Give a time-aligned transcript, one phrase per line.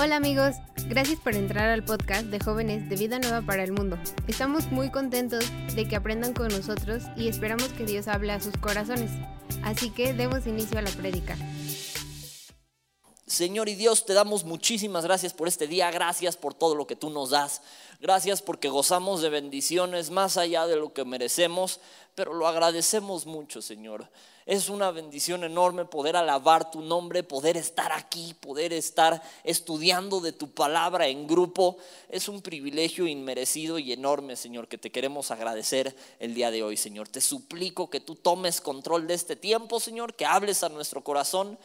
[0.00, 0.56] Hola amigos,
[0.88, 3.98] gracias por entrar al podcast de jóvenes de Vida Nueva para el Mundo.
[4.26, 5.44] Estamos muy contentos
[5.74, 9.10] de que aprendan con nosotros y esperamos que Dios hable a sus corazones.
[9.62, 11.36] Así que demos inicio a la prédica.
[13.28, 16.96] Señor y Dios, te damos muchísimas gracias por este día, gracias por todo lo que
[16.96, 17.60] tú nos das,
[18.00, 21.78] gracias porque gozamos de bendiciones más allá de lo que merecemos,
[22.14, 24.08] pero lo agradecemos mucho, Señor.
[24.46, 30.32] Es una bendición enorme poder alabar tu nombre, poder estar aquí, poder estar estudiando de
[30.32, 31.76] tu palabra en grupo.
[32.08, 36.78] Es un privilegio inmerecido y enorme, Señor, que te queremos agradecer el día de hoy,
[36.78, 37.08] Señor.
[37.08, 41.58] Te suplico que tú tomes control de este tiempo, Señor, que hables a nuestro corazón.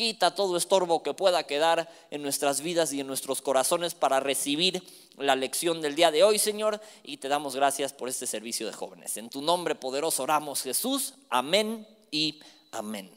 [0.00, 4.82] Quita todo estorbo que pueda quedar en nuestras vidas y en nuestros corazones para recibir
[5.18, 6.80] la lección del día de hoy, Señor.
[7.02, 9.18] Y te damos gracias por este servicio de jóvenes.
[9.18, 11.12] En tu nombre poderoso oramos, Jesús.
[11.28, 12.40] Amén y
[12.72, 13.10] amén.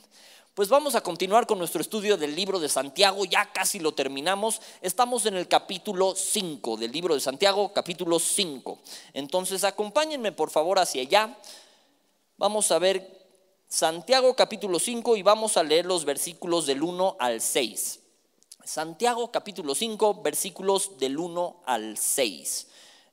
[0.53, 4.59] Pues vamos a continuar con nuestro estudio del libro de Santiago, ya casi lo terminamos.
[4.81, 8.77] Estamos en el capítulo 5 del libro de Santiago, capítulo 5.
[9.13, 11.37] Entonces acompáñenme por favor hacia allá.
[12.35, 13.23] Vamos a ver
[13.74, 18.02] Santiago capítulo 5 y vamos a leer los versículos del 1 al 6.
[18.63, 22.68] Santiago capítulo 5, versículos del 1 al 6.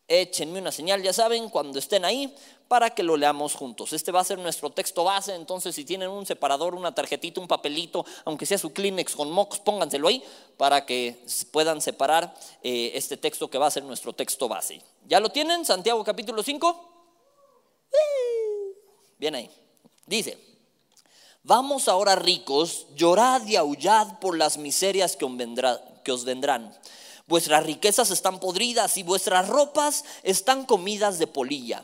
[0.07, 2.37] Échenme una señal, ya saben, cuando estén ahí,
[2.69, 3.95] para que lo leamos juntos.
[3.95, 7.49] Este va a ser nuestro texto base, entonces si tienen un separador, una tarjetita, un
[7.49, 10.23] papelito, aunque sea su Kleenex con Mox, pónganselo ahí
[10.59, 14.83] para que puedan separar eh, este texto que va a ser nuestro texto base.
[15.09, 15.65] ¿Ya lo tienen?
[15.65, 16.93] Santiago capítulo 5.
[19.17, 19.51] Bien ahí.
[20.07, 20.50] Dice,
[21.43, 26.77] vamos ahora ricos, llorad y aullad por las miserias que os vendrán.
[27.27, 31.83] Vuestras riquezas están podridas y vuestras ropas están comidas de polilla.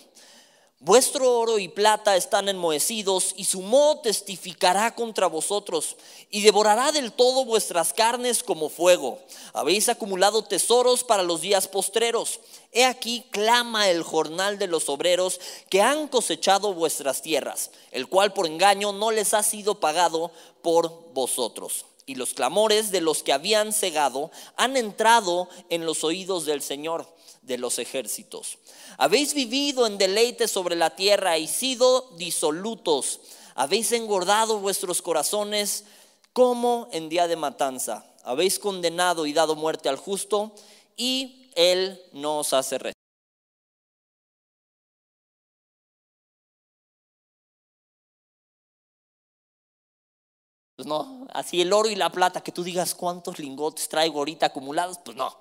[0.81, 5.97] Vuestro oro y plata están enmohecidos y su moho testificará contra vosotros
[6.31, 9.19] y devorará del todo vuestras carnes como fuego.
[9.55, 12.41] Habéis acumulado tesoros para los días postreros.
[12.73, 18.35] He aquí clama el jornal de los obreros que han cosechado vuestras tierras, el cual
[18.35, 20.31] por engaño no les ha sido pagado
[20.61, 21.87] por vosotros.
[22.05, 27.16] Y los clamores de los que habían cegado han entrado en los oídos del Señor
[27.47, 28.59] de los ejércitos.
[28.99, 33.21] Habéis vivido en deleite sobre la tierra y sido disolutos.
[33.55, 35.85] Habéis engordado vuestros corazones
[36.33, 38.05] como en día de matanza.
[38.25, 40.53] Habéis condenado y dado muerte al justo
[40.97, 42.97] y él no os hace respeto.
[50.77, 54.47] Pues no, así el oro y la plata, que tú digas cuántos lingotes traigo ahorita
[54.47, 55.35] acumulados, pues no.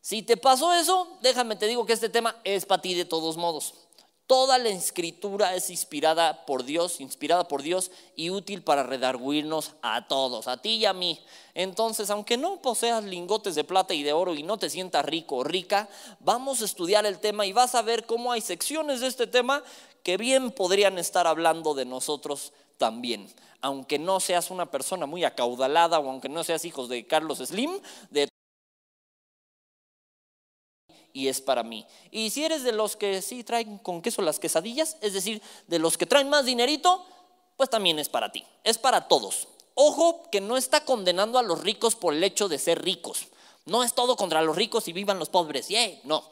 [0.00, 3.36] Si te pasó eso, déjame te digo que este tema es para ti de todos
[3.36, 3.74] modos.
[4.26, 10.06] Toda la escritura es inspirada por Dios, inspirada por Dios y útil para redarguirnos a
[10.06, 11.18] todos, a ti y a mí.
[11.52, 15.38] Entonces, aunque no poseas lingotes de plata y de oro y no te sientas rico
[15.38, 15.88] o rica,
[16.20, 19.64] vamos a estudiar el tema y vas a ver cómo hay secciones de este tema
[20.04, 23.28] que bien podrían estar hablando de nosotros también.
[23.62, 27.80] Aunque no seas una persona muy acaudalada o aunque no seas hijos de Carlos Slim,
[28.10, 28.28] de
[31.12, 31.86] y es para mí.
[32.10, 35.78] Y si eres de los que sí traen con queso las quesadillas, es decir, de
[35.78, 37.04] los que traen más dinerito,
[37.56, 38.44] pues también es para ti.
[38.64, 39.48] Es para todos.
[39.74, 43.26] Ojo que no está condenando a los ricos por el hecho de ser ricos.
[43.66, 45.68] No es todo contra los ricos y vivan los pobres.
[46.04, 46.24] no.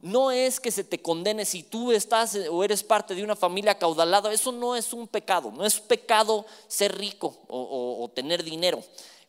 [0.00, 3.78] No es que se te condene si tú estás o eres parte de una familia
[3.78, 4.32] caudalada.
[4.32, 5.52] Eso no es un pecado.
[5.52, 8.82] No es pecado ser rico o tener dinero.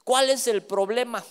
[0.04, 1.24] ¿Cuál es el problema?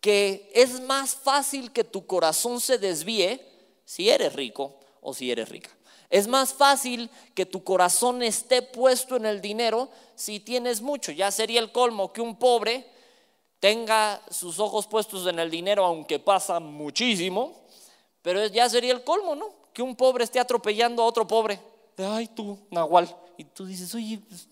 [0.00, 3.40] Que es más fácil que tu corazón se desvíe
[3.84, 5.70] si eres rico o si eres rica.
[6.08, 11.12] Es más fácil que tu corazón esté puesto en el dinero si tienes mucho.
[11.12, 12.84] Ya sería el colmo que un pobre
[13.60, 17.62] tenga sus ojos puestos en el dinero, aunque pasa muchísimo,
[18.22, 19.50] pero ya sería el colmo, ¿no?
[19.72, 21.60] Que un pobre esté atropellando a otro pobre.
[21.98, 23.14] Ay, tú, Nahual.
[23.36, 24.48] Y tú dices, oye, pues,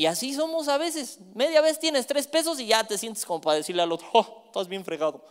[0.00, 1.18] y así somos a veces.
[1.34, 4.44] Media vez tienes tres pesos y ya te sientes como para decirle al otro, oh,
[4.46, 5.22] estás bien fregado.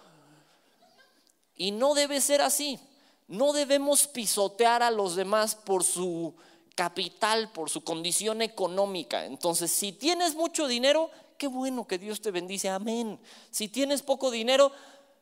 [1.56, 2.80] Y no debe ser así.
[3.27, 6.36] No debemos pisotear a los demás por su
[6.75, 9.25] capital, por su condición económica.
[9.25, 13.19] Entonces, si tienes mucho dinero, qué bueno que Dios te bendice, amén.
[13.50, 14.72] Si tienes poco dinero,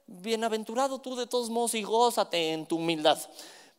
[0.08, 3.18] bienaventurado tú de todos modos y gózate en tu humildad.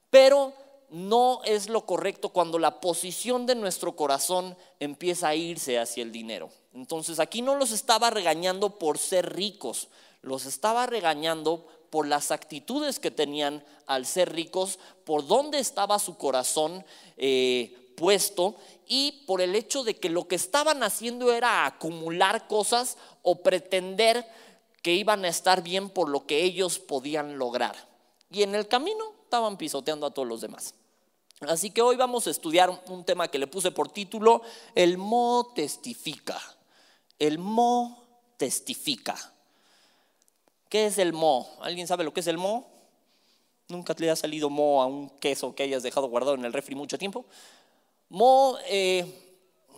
[0.09, 0.55] Pero
[0.91, 6.13] no es lo correcto cuando la posición de nuestro corazón empieza a irse hacia el
[6.13, 6.51] dinero.
[6.73, 9.89] Entonces aquí no los estaba regañando por ser ricos,
[10.23, 16.17] los estaba regañando por las actitudes que tenían al ser ricos, por dónde estaba su
[16.17, 16.85] corazón
[17.17, 18.55] eh, puesto
[18.87, 24.27] y por el hecho de que lo que estaban haciendo era acumular cosas o pretender
[24.83, 27.77] que iban a estar bien por lo que ellos podían lograr.
[28.31, 30.75] Y en el camino estaban pisoteando a todos los demás.
[31.41, 34.43] Así que hoy vamos a estudiar un tema que le puse por título,
[34.75, 36.41] el mo testifica.
[37.19, 38.05] El mo
[38.37, 39.17] testifica.
[40.69, 41.49] ¿Qué es el mo?
[41.61, 42.69] ¿Alguien sabe lo que es el mo?
[43.69, 46.75] ¿Nunca te ha salido mo a un queso que hayas dejado guardado en el refri
[46.75, 47.25] mucho tiempo?
[48.09, 49.28] Mo, eh,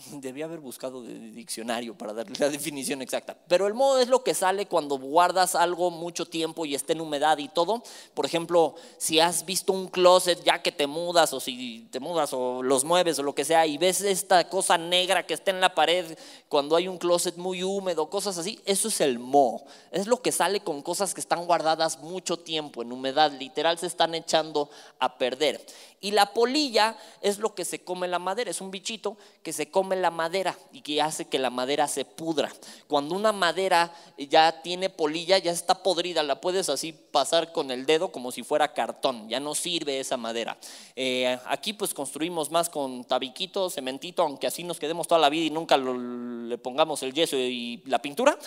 [0.12, 3.36] debía haber buscado de diccionario para darle la definición exacta.
[3.48, 7.00] Pero el moho es lo que sale cuando guardas algo mucho tiempo y está en
[7.00, 7.82] humedad y todo.
[8.14, 12.32] Por ejemplo, si has visto un closet ya que te mudas o si te mudas
[12.32, 15.60] o los mueves o lo que sea y ves esta cosa negra que está en
[15.60, 16.16] la pared
[16.48, 19.64] cuando hay un closet muy húmedo, cosas así, eso es el moho.
[19.90, 23.86] Es lo que sale con cosas que están guardadas mucho tiempo en humedad, literal se
[23.86, 25.64] están echando a perder.
[26.02, 29.70] Y la polilla es lo que se come la madera, es un bichito que se
[29.70, 32.50] come la madera y que hace que la madera se pudra.
[32.88, 37.84] Cuando una madera ya tiene polilla, ya está podrida, la puedes así pasar con el
[37.84, 40.56] dedo como si fuera cartón, ya no sirve esa madera.
[40.96, 45.44] Eh, aquí pues construimos más con tabiquito, cementito, aunque así nos quedemos toda la vida
[45.44, 48.38] y nunca le pongamos el yeso y la pintura,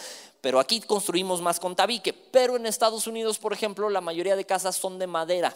[0.41, 2.13] pero aquí construimos más con tabique.
[2.13, 5.55] Pero en Estados Unidos, por ejemplo, la mayoría de casas son de madera.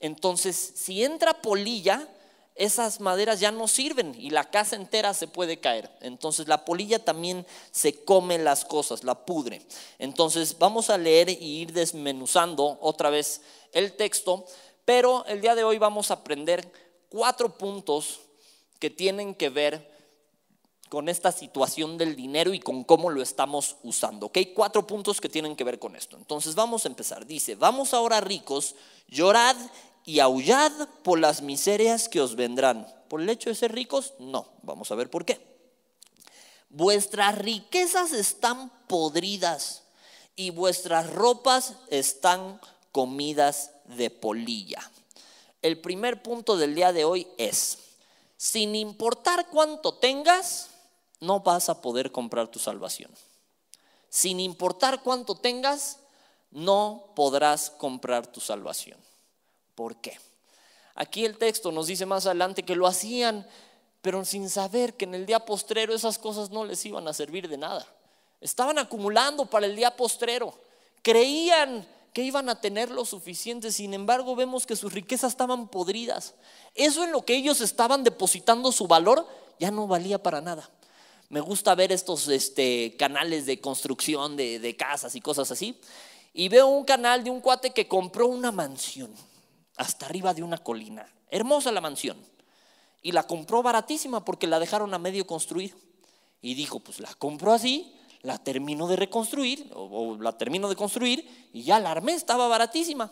[0.00, 2.08] Entonces, si entra polilla,
[2.56, 5.90] esas maderas ya no sirven y la casa entera se puede caer.
[6.00, 9.60] Entonces la polilla también se come las cosas, la pudre.
[9.98, 14.46] Entonces vamos a leer y ir desmenuzando otra vez el texto,
[14.86, 16.72] pero el día de hoy vamos a aprender
[17.10, 18.20] cuatro puntos
[18.78, 19.95] que tienen que ver
[20.88, 24.26] con esta situación del dinero y con cómo lo estamos usando.
[24.26, 24.38] ¿Ok?
[24.54, 26.16] Cuatro puntos que tienen que ver con esto.
[26.16, 27.26] Entonces vamos a empezar.
[27.26, 28.74] Dice, vamos ahora ricos,
[29.08, 29.56] llorad
[30.04, 30.72] y aullad
[31.02, 32.86] por las miserias que os vendrán.
[33.08, 34.14] ¿Por el hecho de ser ricos?
[34.18, 34.48] No.
[34.62, 35.40] Vamos a ver por qué.
[36.68, 39.84] Vuestras riquezas están podridas
[40.36, 42.60] y vuestras ropas están
[42.92, 44.90] comidas de polilla.
[45.62, 47.78] El primer punto del día de hoy es,
[48.36, 50.68] sin importar cuánto tengas,
[51.20, 53.10] no vas a poder comprar tu salvación.
[54.08, 55.98] Sin importar cuánto tengas,
[56.50, 58.98] no podrás comprar tu salvación.
[59.74, 60.18] ¿Por qué?
[60.94, 63.46] Aquí el texto nos dice más adelante que lo hacían,
[64.00, 67.48] pero sin saber que en el día postrero esas cosas no les iban a servir
[67.48, 67.86] de nada.
[68.40, 70.54] Estaban acumulando para el día postrero.
[71.02, 76.34] Creían que iban a tener lo suficiente, sin embargo vemos que sus riquezas estaban podridas.
[76.74, 79.26] Eso en lo que ellos estaban depositando su valor
[79.58, 80.70] ya no valía para nada.
[81.28, 85.80] Me gusta ver estos este, canales de construcción de, casas y cosas así.
[86.32, 89.10] Y veo un canal de un cuate que compró una mansión
[89.76, 91.10] hasta arriba de una colina.
[91.30, 92.16] Hermosa la mansión.
[93.02, 95.74] Y la compró baratísima porque la dejaron a medio construir.
[96.42, 101.48] Y dijo, pues la compró así, la termino de reconstruir, o, la termino de construir,
[101.52, 103.10] y ya la armé, estaba baratísima,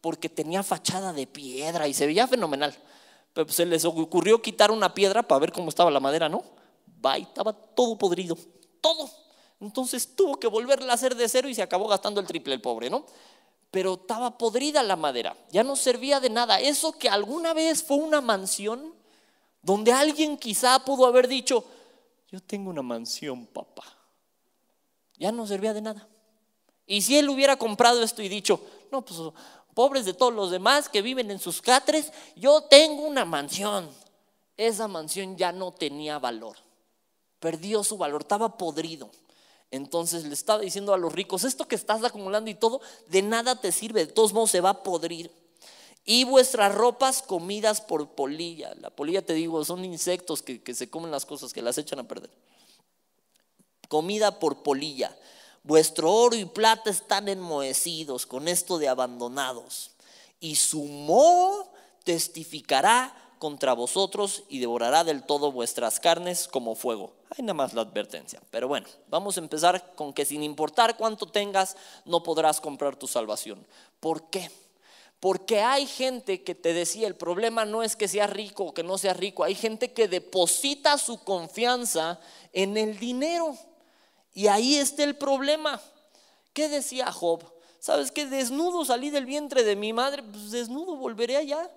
[0.00, 2.74] porque tenía fachada de piedra y se veía fenomenal.
[3.32, 6.42] Pero pues, se les ocurrió quitar una piedra para ver cómo estaba la madera, ¿no?
[7.12, 8.36] Estaba todo podrido,
[8.80, 9.10] todo.
[9.60, 12.60] Entonces tuvo que volverla a hacer de cero y se acabó gastando el triple el
[12.60, 13.04] pobre, ¿no?
[13.70, 16.60] Pero estaba podrida la madera, ya no servía de nada.
[16.60, 18.94] Eso que alguna vez fue una mansión
[19.62, 21.64] donde alguien quizá pudo haber dicho,
[22.30, 23.84] yo tengo una mansión, papá.
[25.16, 26.06] Ya no servía de nada.
[26.86, 28.60] Y si él hubiera comprado esto y dicho,
[28.92, 29.18] no, pues
[29.72, 33.88] pobres de todos los demás que viven en sus catres, yo tengo una mansión.
[34.56, 36.63] Esa mansión ya no tenía valor
[37.44, 39.10] perdió su valor, estaba podrido.
[39.70, 43.60] Entonces le estaba diciendo a los ricos, esto que estás acumulando y todo, de nada
[43.60, 45.30] te sirve, de todos modos se va a podrir.
[46.06, 48.74] Y vuestras ropas comidas por polilla.
[48.76, 51.98] La polilla, te digo, son insectos que, que se comen las cosas, que las echan
[51.98, 52.30] a perder.
[53.88, 55.14] Comida por polilla.
[55.64, 59.90] Vuestro oro y plata están enmohecidos con esto de abandonados.
[60.40, 61.70] Y su moho
[62.04, 67.12] testificará contra vosotros y devorará del todo vuestras carnes como fuego.
[67.36, 68.40] Hay nada más la advertencia.
[68.50, 73.08] Pero bueno, vamos a empezar con que sin importar cuánto tengas, no podrás comprar tu
[73.08, 73.66] salvación.
[73.98, 74.50] ¿Por qué?
[75.18, 78.82] Porque hay gente que te decía, el problema no es que sea rico o que
[78.82, 82.20] no sea rico, hay gente que deposita su confianza
[82.52, 83.56] en el dinero.
[84.34, 85.80] Y ahí está el problema.
[86.52, 87.42] ¿Qué decía Job?
[87.80, 90.22] ¿Sabes que desnudo salí del vientre de mi madre?
[90.22, 91.70] Pues desnudo volveré allá.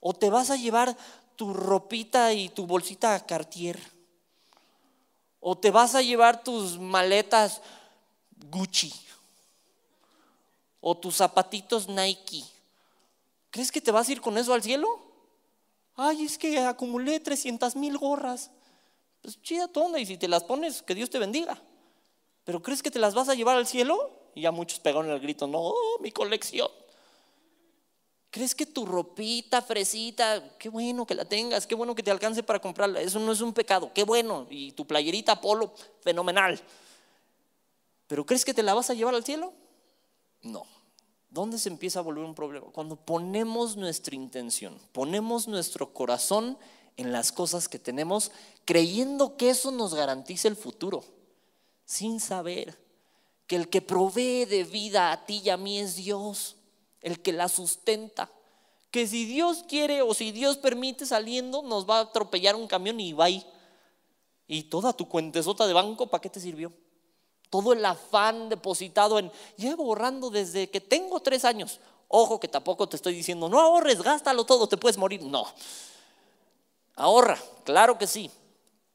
[0.00, 0.96] O te vas a llevar
[1.36, 3.78] tu ropita y tu bolsita a Cartier.
[5.40, 7.62] O te vas a llevar tus maletas
[8.50, 8.92] Gucci.
[10.80, 12.44] O tus zapatitos Nike.
[13.50, 14.86] ¿Crees que te vas a ir con eso al cielo?
[15.96, 18.50] Ay, es que acumulé 300 mil gorras.
[19.20, 21.60] Pues chida tu onda y si te las pones, que Dios te bendiga.
[22.44, 24.10] Pero ¿crees que te las vas a llevar al cielo?
[24.34, 26.68] Y ya muchos pegaron el grito, no, mi colección.
[28.30, 32.42] ¿Crees que tu ropita fresita, qué bueno que la tengas, qué bueno que te alcance
[32.42, 33.00] para comprarla?
[33.00, 34.46] Eso no es un pecado, qué bueno.
[34.50, 36.60] Y tu playerita polo, fenomenal.
[38.06, 39.54] ¿Pero crees que te la vas a llevar al cielo?
[40.42, 40.66] No.
[41.30, 42.66] ¿Dónde se empieza a volver un problema?
[42.72, 46.58] Cuando ponemos nuestra intención, ponemos nuestro corazón
[46.96, 48.32] en las cosas que tenemos,
[48.64, 51.04] creyendo que eso nos garantiza el futuro,
[51.84, 52.78] sin saber
[53.46, 56.56] que el que provee de vida a ti y a mí es Dios,
[57.02, 58.30] el que la sustenta.
[58.90, 62.98] Que si Dios quiere o si Dios permite saliendo, nos va a atropellar un camión
[63.00, 63.46] y va ahí.
[64.46, 66.72] Y toda tu cuentesota de banco, ¿para qué te sirvió?
[67.50, 71.80] Todo el afán depositado en, llevo ahorrando desde que tengo tres años.
[72.08, 75.22] Ojo que tampoco te estoy diciendo, no ahorres, gástalo todo, te puedes morir.
[75.22, 75.46] No.
[76.96, 78.30] Ahorra, claro que sí.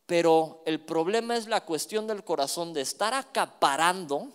[0.08, 4.30] Pero el problema es la cuestión del corazón de estar acaparando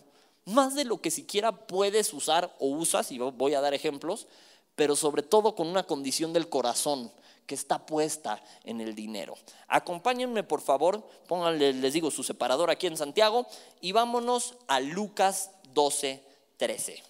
[0.49, 4.27] más de lo que siquiera puedes usar o usas, y voy a dar ejemplos,
[4.75, 7.13] pero sobre todo con una condición del corazón
[7.47, 9.35] que está puesta en el dinero.
[9.69, 13.47] Acompáñenme, por favor, pónganle, les digo, su separador aquí en Santiago
[13.81, 16.23] y vámonos a Lucas 12,
[16.57, 17.03] 13.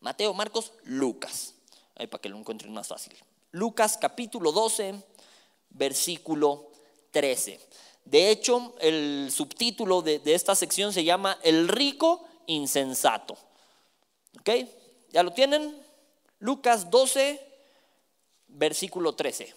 [0.00, 1.54] Mateo, Marcos, Lucas.
[1.96, 3.12] Ahí para que lo encuentren más fácil.
[3.50, 5.02] Lucas capítulo 12,
[5.70, 6.70] versículo
[7.10, 7.60] 13.
[8.10, 13.36] De hecho, el subtítulo de, esta sección se llama El rico insensato.
[14.40, 14.50] ¿Ok?
[15.10, 15.76] ¿Ya lo tienen?
[16.38, 17.38] Lucas 12,
[18.48, 19.54] versículo 13.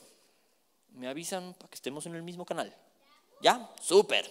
[0.96, 2.75] Me avisan para que estemos en el mismo canal.
[3.41, 3.70] ¿Ya?
[3.81, 4.29] Súper.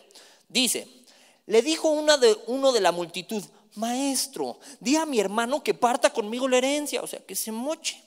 [0.50, 0.86] Dice,
[1.46, 3.42] le dijo una de, uno de la multitud,
[3.76, 8.02] maestro, di a mi hermano que parta conmigo la herencia, o sea, que se moche.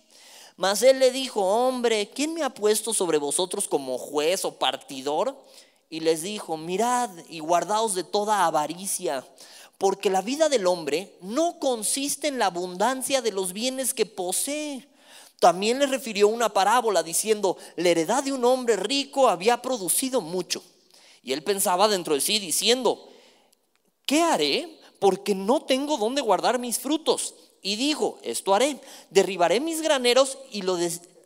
[0.57, 5.35] Mas él le dijo, hombre, ¿quién me ha puesto sobre vosotros como juez o partidor?
[5.93, 9.23] Y les dijo, mirad y guardaos de toda avaricia,
[9.77, 14.87] porque la vida del hombre no consiste en la abundancia de los bienes que posee
[15.43, 20.63] también le refirió una parábola diciendo, la heredad de un hombre rico había producido mucho.
[21.21, 23.09] Y él pensaba dentro de sí diciendo,
[24.05, 24.79] ¿qué haré?
[24.99, 27.35] Porque no tengo dónde guardar mis frutos.
[27.61, 30.61] Y dijo, esto haré, derribaré mis graneros y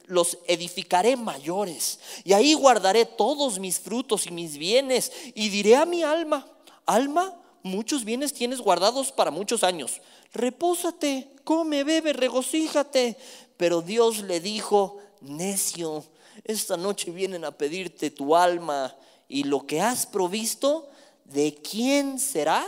[0.07, 1.99] los edificaré mayores.
[2.23, 5.11] Y ahí guardaré todos mis frutos y mis bienes.
[5.35, 6.47] Y diré a mi alma,
[6.85, 10.01] alma, muchos bienes tienes guardados para muchos años.
[10.33, 13.17] Repósate, come, bebe, regocíjate.
[13.57, 16.03] Pero Dios le dijo, necio,
[16.43, 18.95] esta noche vienen a pedirte tu alma
[19.27, 20.89] y lo que has provisto,
[21.25, 22.65] ¿de quién será?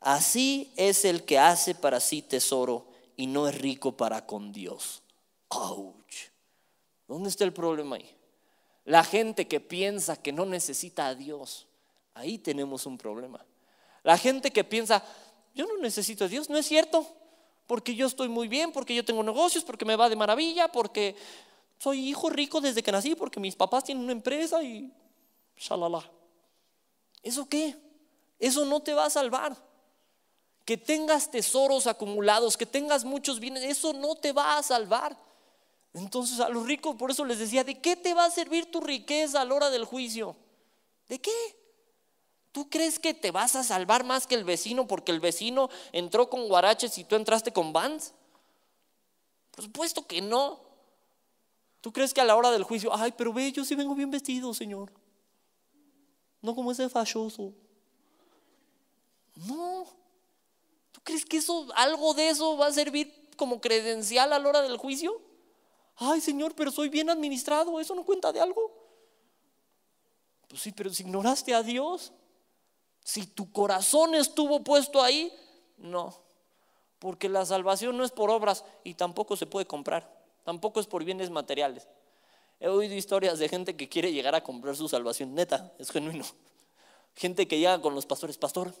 [0.00, 5.02] Así es el que hace para sí tesoro y no es rico para con Dios.
[5.50, 6.30] Ouch.
[7.06, 8.16] ¿Dónde está el problema ahí?
[8.84, 11.66] La gente que piensa que no necesita a Dios,
[12.14, 13.44] ahí tenemos un problema.
[14.02, 15.04] La gente que piensa,
[15.54, 17.06] yo no necesito a Dios, no es cierto
[17.70, 21.14] porque yo estoy muy bien, porque yo tengo negocios, porque me va de maravilla, porque
[21.78, 24.92] soy hijo rico desde que nací, porque mis papás tienen una empresa y
[25.56, 26.02] shalala.
[27.22, 27.76] ¿Eso qué?
[28.40, 29.56] Eso no te va a salvar.
[30.64, 35.16] Que tengas tesoros acumulados, que tengas muchos bienes, eso no te va a salvar.
[35.92, 38.80] Entonces a los ricos, por eso les decía, ¿de qué te va a servir tu
[38.80, 40.36] riqueza a la hora del juicio?
[41.08, 41.32] ¿De qué?
[42.52, 46.30] ¿Tú crees que te vas a salvar más que el vecino porque el vecino entró
[46.30, 48.12] con guaraches y tú entraste con vans?
[49.50, 50.60] Por supuesto que no.
[51.80, 54.10] ¿Tú crees que a la hora del juicio, ay, pero ve, yo sí vengo bien
[54.10, 54.92] vestido, Señor?
[56.42, 57.52] No como ese fachoso.
[59.34, 59.86] No.
[60.92, 64.62] ¿Tú crees que eso, algo de eso va a servir como credencial a la hora
[64.62, 65.20] del juicio?
[66.02, 68.72] Ay, Señor, pero soy bien administrado, ¿eso no cuenta de algo?
[70.48, 72.12] Pues sí, pero si ignoraste a Dios.
[73.04, 75.32] Si tu corazón estuvo puesto ahí,
[75.76, 76.22] no.
[76.98, 80.10] Porque la salvación no es por obras y tampoco se puede comprar.
[80.44, 81.86] Tampoco es por bienes materiales.
[82.60, 85.34] He oído historias de gente que quiere llegar a comprar su salvación.
[85.34, 86.24] Neta, es genuino.
[87.14, 88.74] Gente que llega con los pastores, pastor.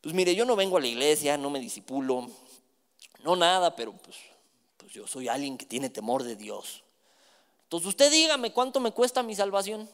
[0.00, 2.28] Pues mire, yo no vengo a la iglesia, no me disipulo,
[3.22, 4.16] no nada, pero pues,
[4.92, 6.84] pues yo soy alguien que tiene temor de Dios.
[7.64, 9.88] Entonces usted dígame cuánto me cuesta mi salvación.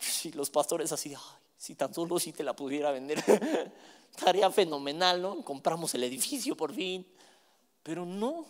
[0.24, 1.14] Y los pastores así,
[1.58, 3.22] si tan solo si te la pudiera vender,
[4.10, 5.44] estaría fenomenal, ¿no?
[5.44, 7.06] Compramos el edificio por fin.
[7.82, 8.46] Pero no,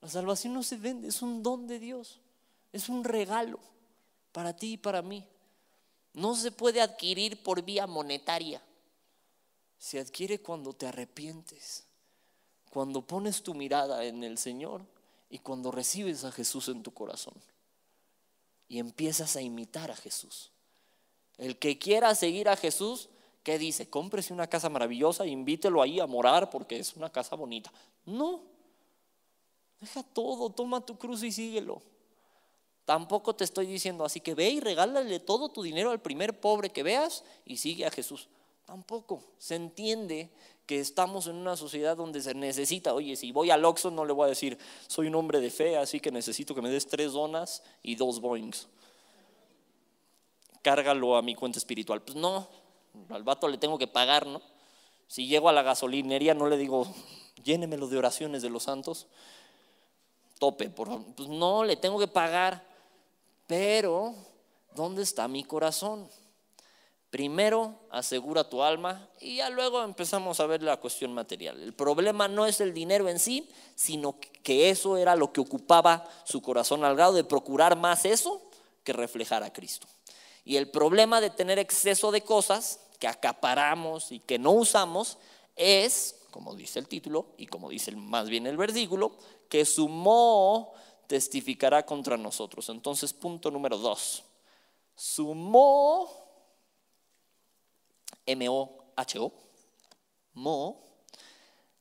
[0.00, 2.20] la salvación no se vende, es un don de Dios,
[2.72, 3.58] es un regalo
[4.30, 5.26] para ti y para mí.
[6.12, 8.62] No se puede adquirir por vía monetaria.
[9.78, 11.84] Se adquiere cuando te arrepientes,
[12.74, 14.84] cuando pones tu mirada en el Señor
[15.30, 17.34] Y cuando recibes a Jesús en tu corazón
[18.66, 20.50] y empiezas a imitar a Jesús,
[21.36, 23.10] el que quiera seguir a Jesús,
[23.42, 23.88] ¿qué dice?
[23.88, 27.70] Cómprese una casa maravillosa, invítelo ahí a morar porque es una casa bonita.
[28.06, 28.42] No,
[29.80, 31.82] deja todo, toma tu cruz y síguelo.
[32.84, 36.70] Tampoco te estoy diciendo así que ve y regálale todo tu dinero al primer pobre
[36.70, 38.28] que veas y sigue a Jesús.
[38.66, 39.22] Tampoco.
[39.38, 40.30] Se entiende
[40.66, 44.12] que estamos en una sociedad donde se necesita, oye, si voy al Oxxo no le
[44.12, 47.12] voy a decir, soy un hombre de fe, así que necesito que me des tres
[47.12, 48.68] donas y dos boings.
[50.62, 52.00] Cárgalo a mi cuenta espiritual.
[52.00, 52.48] Pues no,
[53.10, 54.40] al vato le tengo que pagar, ¿no?
[55.06, 56.86] Si llego a la gasolinería no le digo,
[57.44, 59.06] llénemelo de oraciones de los santos.
[60.38, 61.04] Tope, por favor.
[61.14, 62.66] Pues no, le tengo que pagar.
[63.46, 64.14] Pero,
[64.74, 66.08] ¿dónde está mi corazón?
[67.14, 71.62] Primero asegura tu alma y ya luego empezamos a ver la cuestión material.
[71.62, 76.10] El problema no es el dinero en sí, sino que eso era lo que ocupaba
[76.24, 78.42] su corazón al grado de procurar más eso
[78.82, 79.86] que reflejar a Cristo.
[80.44, 85.18] Y el problema de tener exceso de cosas que acaparamos y que no usamos
[85.54, 89.12] es, como dice el título y como dice más bien el versículo,
[89.48, 90.72] que su mo
[91.06, 92.68] testificará contra nosotros.
[92.70, 94.24] Entonces, punto número dos.
[94.96, 95.32] Su
[98.26, 99.32] M-O-H-O,
[100.34, 100.80] Mo,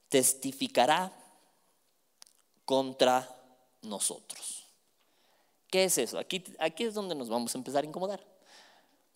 [0.09, 1.11] testificará
[2.65, 3.27] contra
[3.81, 4.65] nosotros.
[5.69, 6.19] ¿Qué es eso?
[6.19, 8.23] Aquí, aquí es donde nos vamos a empezar a incomodar.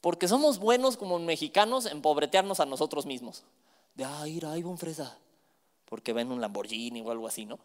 [0.01, 3.43] Porque somos buenos como mexicanos en pobretearnos a nosotros mismos.
[3.93, 5.17] De, ay, ir, un fresa.
[5.85, 7.59] Porque ven un Lamborghini o algo así, ¿no?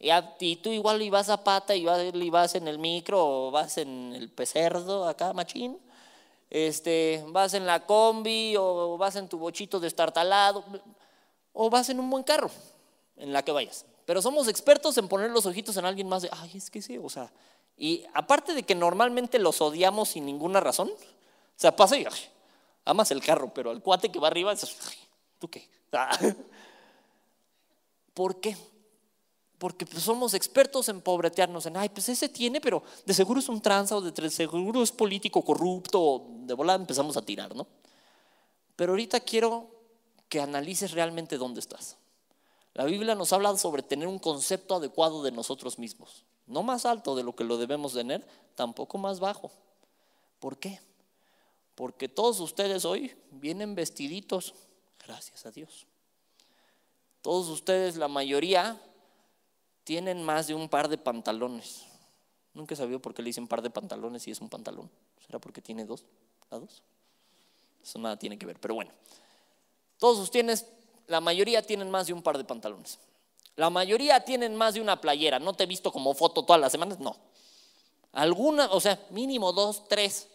[0.00, 3.50] Y, a, y tú igual ibas a pata y y vas en el micro o
[3.50, 5.78] vas en el pecerdo acá, machín
[6.54, 10.64] este, vas en la combi o vas en tu bochito destartalado
[11.52, 12.48] o vas en un buen carro
[13.16, 13.84] en la que vayas.
[14.04, 16.96] Pero somos expertos en poner los ojitos en alguien más de, ay, es que sí,
[16.96, 17.32] o sea,
[17.76, 22.06] y aparte de que normalmente los odiamos sin ninguna razón, o sea, pasa y
[22.84, 24.54] amas el carro, pero al cuate que va arriba,
[25.40, 25.68] ¿tú qué?
[28.14, 28.56] ¿Por qué?
[29.64, 33.48] Porque pues, somos expertos en pobretearnos, en, ay, pues ese tiene, pero de seguro es
[33.48, 37.66] un tranza o de seguro es político corrupto, de volada empezamos a tirar, ¿no?
[38.76, 39.70] Pero ahorita quiero
[40.28, 41.96] que analices realmente dónde estás.
[42.74, 47.16] La Biblia nos habla sobre tener un concepto adecuado de nosotros mismos, no más alto
[47.16, 48.22] de lo que lo debemos tener,
[48.56, 49.50] tampoco más bajo.
[50.40, 50.78] ¿Por qué?
[51.74, 54.52] Porque todos ustedes hoy vienen vestiditos,
[55.06, 55.86] gracias a Dios.
[57.22, 58.78] Todos ustedes, la mayoría,
[59.84, 61.84] tienen más de un par de pantalones.
[62.54, 64.90] Nunca he sabido por qué le dicen par de pantalones si es un pantalón.
[65.26, 66.04] ¿Será porque tiene dos
[66.50, 66.82] lados?
[67.82, 68.90] Eso nada tiene que ver, pero bueno.
[69.98, 70.66] Todos ustedes,
[71.06, 72.98] la mayoría tienen más de un par de pantalones.
[73.56, 75.38] La mayoría tienen más de una playera.
[75.38, 77.16] No te he visto como foto todas las semanas, no.
[78.12, 80.28] Alguna, o sea, mínimo dos, tres.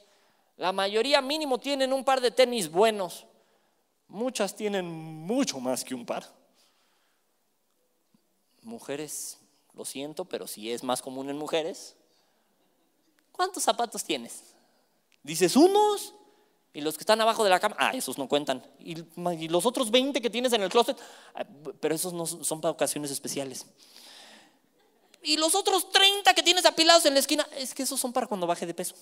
[0.57, 3.25] La mayoría mínimo tienen un par de tenis buenos.
[4.07, 6.25] Muchas tienen mucho más que un par.
[8.62, 9.38] Mujeres
[9.79, 11.95] lo siento, pero si es más común en mujeres.
[13.31, 14.43] ¿Cuántos zapatos tienes?
[15.23, 16.13] Dices unos.
[16.71, 18.61] Y los que están abajo de la cama, ah, esos no cuentan.
[18.77, 18.95] Y,
[19.47, 20.97] los otros 20 que tienes en el closet,
[21.33, 21.45] ah,
[21.79, 23.65] pero esos no son para ocasiones especiales.
[25.23, 28.27] Y los otros 30 que tienes apilados en la esquina, es que esos son para
[28.27, 28.95] cuando baje de peso,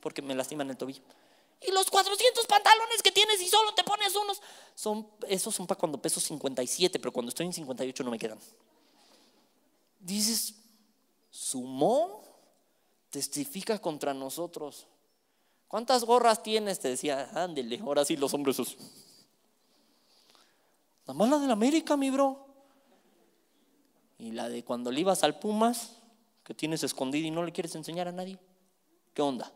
[0.00, 1.02] porque me lastiman el tobillo.
[1.60, 4.40] Y los 400 pantalones que tienes y solo te pones unos,
[4.74, 8.38] son, esos son para cuando peso 57, pero cuando estoy en 58 no me quedan
[10.00, 10.54] dices,
[11.30, 12.24] sumó,
[13.10, 14.86] testifica contra nosotros.
[15.68, 16.80] ¿Cuántas gorras tienes?
[16.80, 18.58] Te decía, ándele, ahora sí los hombres.
[21.06, 22.46] La mala de la América, mi bro.
[24.18, 25.96] Y la de cuando le ibas al Pumas,
[26.44, 28.38] que tienes escondida y no le quieres enseñar a nadie.
[29.14, 29.52] ¿Qué onda?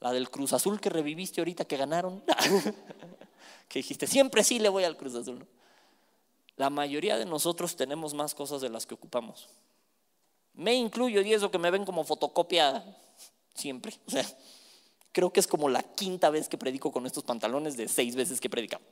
[0.00, 2.22] La del Cruz Azul que reviviste ahorita que ganaron.
[3.68, 5.46] que dijiste, siempre sí le voy al Cruz Azul.
[6.56, 9.48] La mayoría de nosotros tenemos más cosas de las que ocupamos.
[10.54, 12.84] Me incluyo y eso que me ven como fotocopia
[13.54, 13.98] siempre.
[14.06, 14.24] O sea,
[15.12, 18.40] creo que es como la quinta vez que predico con estos pantalones de seis veces
[18.40, 18.84] que he predicado.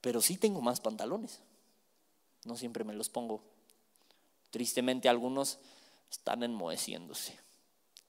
[0.00, 1.40] Pero sí tengo más pantalones.
[2.44, 3.42] No siempre me los pongo.
[4.50, 5.58] Tristemente algunos
[6.10, 7.38] están enmoheciéndose.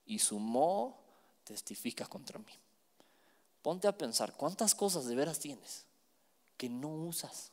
[0.05, 0.99] Y su mo
[1.43, 2.53] testifica contra mí.
[3.61, 5.85] Ponte a pensar, ¿cuántas cosas de veras tienes?
[6.57, 7.51] Que no usas.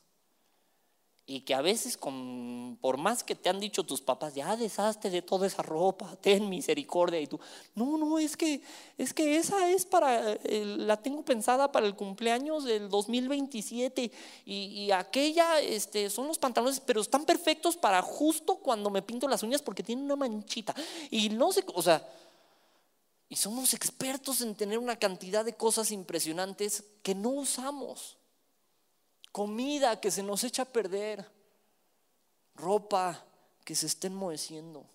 [1.27, 5.11] y que a veces con, por más que te han dicho tus papás, ya deshazte
[5.11, 7.39] de toda esa ropa, ten misericordia y tú,
[7.77, 8.61] no, no, es que,
[8.99, 14.11] es que esa es para, eh, la tengo pensada para el cumpleaños del 2027
[14.45, 19.29] y, y aquella este, son los pantalones, pero están perfectos para justo cuando me pinto
[19.29, 20.75] las uñas porque tienen una manchita.
[21.13, 22.05] Y no sé, o sea,
[23.29, 28.17] y somos expertos en tener una cantidad de cosas impresionantes que no usamos
[29.33, 31.31] comida que se nos echa a perder,
[32.55, 33.25] ropa
[33.65, 34.87] que se está enmoheciendo,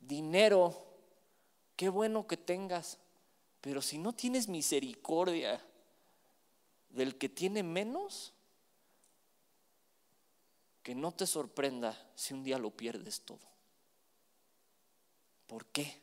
[0.00, 0.84] dinero,
[1.76, 2.98] qué bueno que tengas,
[3.60, 5.64] pero si no tienes misericordia
[6.90, 8.32] del que tiene menos,
[10.82, 13.46] que no te sorprenda si un día lo pierdes todo.
[15.46, 16.00] ¿Por qué?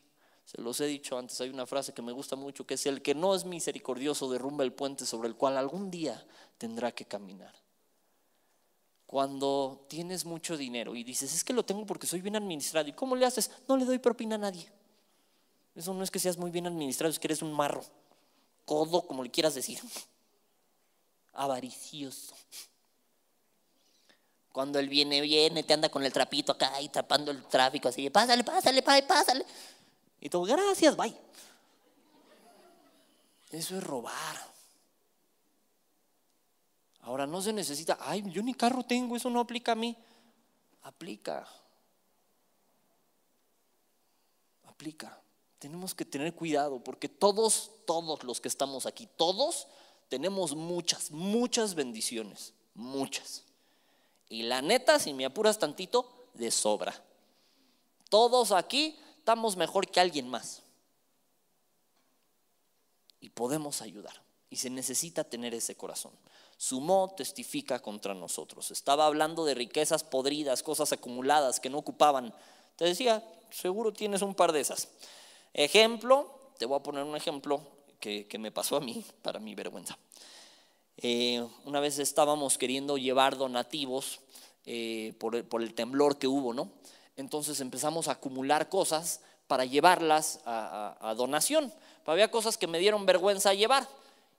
[0.49, 3.03] Se los he dicho antes, hay una frase que me gusta mucho, que es el
[3.03, 6.25] que no es misericordioso derrumba el puente sobre el cual algún día
[6.57, 7.53] tendrá que caminar.
[9.05, 12.93] Cuando tienes mucho dinero y dices, es que lo tengo porque soy bien administrado, ¿y
[12.93, 13.51] cómo le haces?
[13.67, 14.67] No le doy propina a nadie.
[15.75, 17.83] Eso no es que seas muy bien administrado, es que eres un marro,
[18.65, 19.77] codo, como le quieras decir,
[21.33, 22.33] avaricioso.
[24.51, 28.09] Cuando él viene, viene, te anda con el trapito acá y tapando el tráfico así,
[28.09, 29.45] pásale, pásale, pásale.
[30.21, 31.15] Y todo, gracias, bye.
[33.51, 34.49] Eso es robar.
[37.01, 39.97] Ahora no se necesita, ay, yo ni carro tengo, eso no aplica a mí.
[40.83, 41.47] Aplica.
[44.65, 45.19] Aplica.
[45.57, 49.67] Tenemos que tener cuidado porque todos, todos los que estamos aquí, todos
[50.07, 53.43] tenemos muchas, muchas bendiciones, muchas.
[54.29, 56.93] Y la neta, si me apuras tantito, de sobra.
[58.09, 58.97] Todos aquí
[59.29, 60.63] estamos mejor que alguien más.
[63.21, 64.23] Y podemos ayudar.
[64.49, 66.13] Y se necesita tener ese corazón.
[66.57, 68.71] Sumó testifica contra nosotros.
[68.71, 72.33] Estaba hablando de riquezas podridas, cosas acumuladas que no ocupaban.
[72.75, 74.87] Te decía, seguro tienes un par de esas.
[75.53, 77.61] Ejemplo, te voy a poner un ejemplo
[77.99, 79.95] que, me pasó a mí, para mi vergüenza.
[80.97, 84.21] Eh, una vez estábamos queriendo llevar donativos
[84.65, 86.71] eh, por, por, el temblor que hubo, ¿no?
[87.21, 91.73] Entonces empezamos a acumular cosas para llevarlas a, donación.
[92.05, 93.87] había cosas que me dieron vergüenza llevar.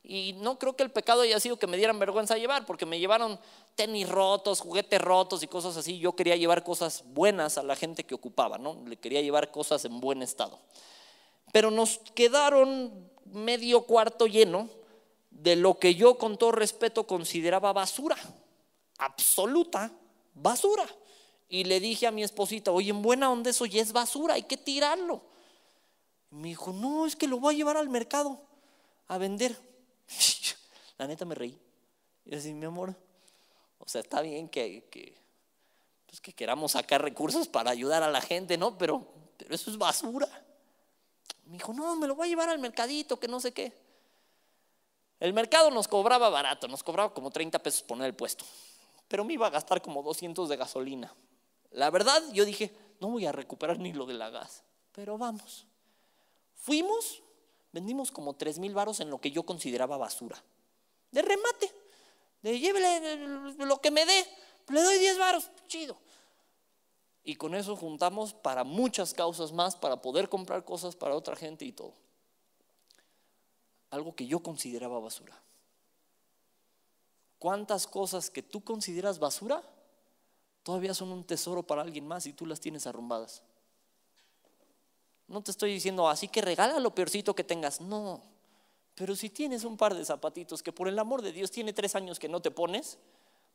[0.03, 2.99] Y no creo que el pecado haya sido que me dieran vergüenza llevar, porque me
[2.99, 3.39] llevaron
[3.75, 5.99] tenis rotos, juguetes rotos y cosas así.
[5.99, 8.83] Yo quería llevar cosas buenas a la gente que ocupaba, ¿no?
[8.87, 10.59] Le quería llevar cosas en buen estado.
[11.53, 14.69] Pero nos quedaron medio cuarto lleno
[15.31, 18.17] de lo que yo con todo respeto consideraba basura,
[18.99, 19.93] absoluta
[20.35, 20.87] basura.
[21.53, 24.45] Y le dije a mi esposita, oye, en buena onda eso ya es basura, hay
[24.45, 25.21] que tirarlo.
[26.31, 28.41] me dijo, no, es que lo voy a llevar al mercado
[29.09, 29.59] a vender.
[30.99, 31.59] La neta me reí.
[32.25, 32.95] Y así, mi amor,
[33.79, 35.13] o sea, está bien que, que,
[36.07, 38.79] pues que queramos sacar recursos para ayudar a la gente, ¿no?
[38.79, 39.05] Pero,
[39.37, 40.29] pero eso es basura.
[41.47, 43.73] Me dijo, no, me lo voy a llevar al mercadito, que no sé qué.
[45.19, 48.45] El mercado nos cobraba barato, nos cobraba como 30 pesos poner el puesto,
[49.09, 51.13] pero me iba a gastar como 200 de gasolina.
[51.71, 55.67] La verdad, yo dije, no voy a recuperar ni lo de la gas, pero vamos.
[56.55, 57.23] Fuimos,
[57.73, 60.43] vendimos como tres mil varos en lo que yo consideraba basura.
[61.11, 61.73] De remate,
[62.43, 63.17] de llévele
[63.57, 64.27] lo que me dé,
[64.69, 65.97] le doy 10 varos, chido.
[67.25, 71.65] Y con eso juntamos para muchas causas más, para poder comprar cosas para otra gente
[71.65, 71.95] y todo.
[73.91, 75.41] Algo que yo consideraba basura.
[77.39, 79.63] ¿Cuántas cosas que tú consideras basura
[80.63, 83.43] todavía son un tesoro para alguien más y tú las tienes arrumbadas.
[85.29, 88.23] No te estoy diciendo así que regala lo peorcito que tengas, no.
[88.95, 91.95] Pero si tienes un par de zapatitos que por el amor de Dios tiene tres
[91.95, 92.99] años que no te pones,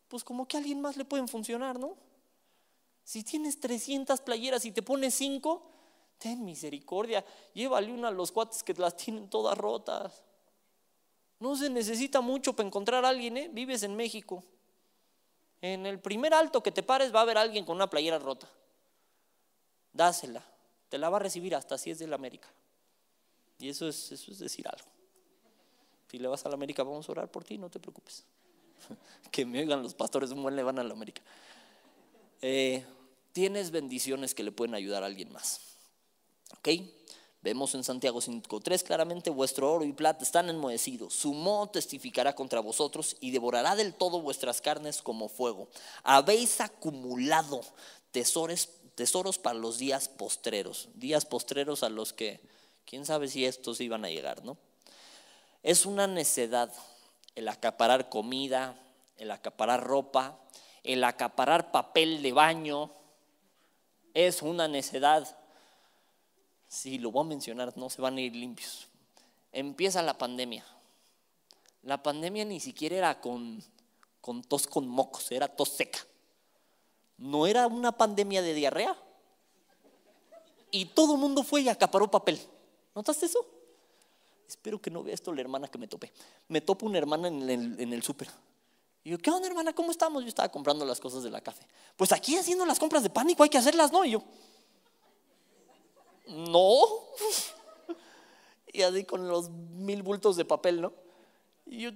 [0.08, 1.98] pues como que a alguien más le pueden funcionar, ¿no?
[3.04, 5.70] Si tienes 300 playeras y te pones cinco,
[6.18, 10.24] ten misericordia, llévale una a los cuates que las tienen todas rotas.
[11.40, 13.50] No se necesita mucho para encontrar a alguien, ¿eh?
[13.52, 14.44] Vives en México.
[15.62, 18.48] En el primer alto que te pares va a haber alguien con una playera rota.
[19.94, 20.44] Dásela.
[20.90, 22.48] Te la va a recibir hasta si es de la América.
[23.60, 24.88] Y eso es, eso es decir algo.
[26.10, 28.24] Si le vas a la América, vamos a orar por ti, no te preocupes.
[29.32, 31.22] que me oigan los pastores, un buen le van a la América.
[32.42, 32.86] Eh,
[33.32, 35.62] tienes bendiciones que le pueden ayudar a alguien más.
[36.58, 36.70] ¿Ok?
[37.46, 41.14] Vemos en Santiago 5.3 claramente, vuestro oro y plata están enmohecidos.
[41.14, 45.68] Su moho testificará contra vosotros y devorará del todo vuestras carnes como fuego.
[46.04, 47.62] Habéis acumulado
[48.10, 50.90] tesoros, tesoros para los días postreros.
[50.96, 52.42] Días postreros a los que,
[52.84, 54.58] quién sabe si estos iban a llegar, ¿no?
[55.62, 56.74] Es una necedad
[57.36, 58.76] el acaparar comida,
[59.18, 60.40] el acaparar ropa,
[60.82, 62.90] el acaparar papel de baño,
[64.16, 65.38] es una necedad.
[66.68, 68.88] Si lo voy a mencionar, no se van a ir limpios.
[69.52, 70.66] Empieza la pandemia.
[71.84, 73.64] La pandemia ni siquiera era con,
[74.22, 76.00] con tos con mocos, era tos seca.
[77.18, 78.98] No era una pandemia de diarrea.
[80.72, 82.40] Y todo el mundo fue y acaparó papel.
[82.94, 83.46] ¿Notaste eso?
[84.48, 86.12] Espero que no vea esto la hermana que me topé.
[86.48, 88.30] Me topo una hermana en el, en el súper.
[89.04, 89.74] Y yo, ¿qué onda, hermana?
[89.74, 90.24] ¿Cómo estamos?
[90.24, 91.66] Yo estaba comprando las cosas de la café.
[91.96, 94.04] Pues aquí haciendo las compras de pánico hay que hacerlas, ¿no?
[94.04, 94.24] Y yo,
[96.28, 96.80] no.
[98.74, 100.92] Y así con los mil bultos de papel, ¿no?
[101.66, 101.92] Y yo,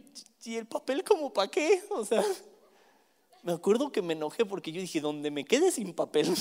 [0.46, 1.84] ¿y el papel como para qué?
[1.92, 2.24] O sea,
[3.44, 6.34] me acuerdo que me enojé porque yo dije, donde me quede sin papel,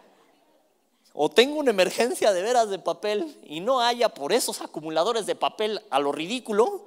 [1.12, 5.34] o tengo una emergencia de veras de papel y no haya por esos acumuladores de
[5.34, 6.84] papel a lo ridículo,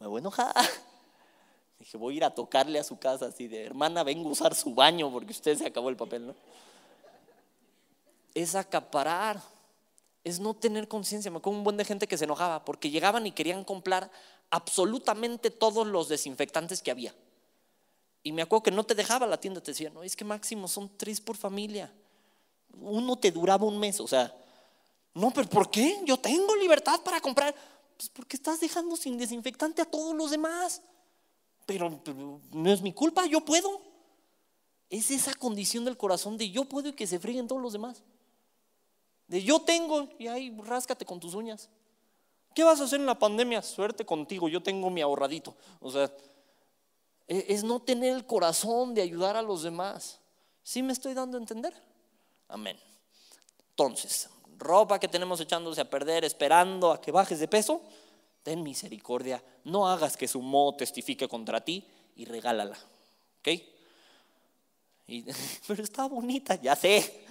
[0.00, 0.54] me voy a enojar.
[1.78, 4.54] Dije, voy a ir a tocarle a su casa así de, hermana, vengo a usar
[4.54, 6.34] su baño porque usted se acabó el papel, ¿no?
[8.34, 9.42] Es acaparar,
[10.24, 11.30] es no tener conciencia.
[11.30, 14.10] Me acuerdo un buen de gente que se enojaba porque llegaban y querían comprar
[14.50, 17.14] absolutamente todos los desinfectantes que había.
[18.22, 20.68] Y me acuerdo que no te dejaba la tienda, te decía, no, es que máximo
[20.68, 21.92] son tres por familia.
[22.80, 24.34] Uno te duraba un mes, o sea,
[25.14, 26.00] no, pero ¿por qué?
[26.04, 27.54] Yo tengo libertad para comprar.
[27.96, 30.82] Pues porque estás dejando sin desinfectante a todos los demás
[31.70, 32.02] pero,
[32.50, 33.80] no es mi culpa, yo puedo.
[34.88, 38.02] Es esa condición del corazón de yo puedo y que se fríen todos los demás.
[39.30, 41.68] De yo tengo y ahí ráscate con tus uñas.
[42.52, 43.62] ¿Qué vas a hacer en la pandemia?
[43.62, 45.54] Suerte contigo, yo tengo mi ahorradito.
[45.78, 46.12] O sea,
[47.28, 50.18] e, es no tener el corazón de ayudar a los demás.
[50.64, 51.72] ¿Sí me estoy dando a entender?
[52.48, 52.76] Amén.
[53.68, 57.82] Entonces, ropa que tenemos echándose a perder, esperando a que bajes de peso,
[58.42, 62.76] ten misericordia, no hagas que su modo testifique contra ti y regálala.
[63.38, 63.48] ¿Ok?
[65.68, 67.26] pero está bonita, ya sé.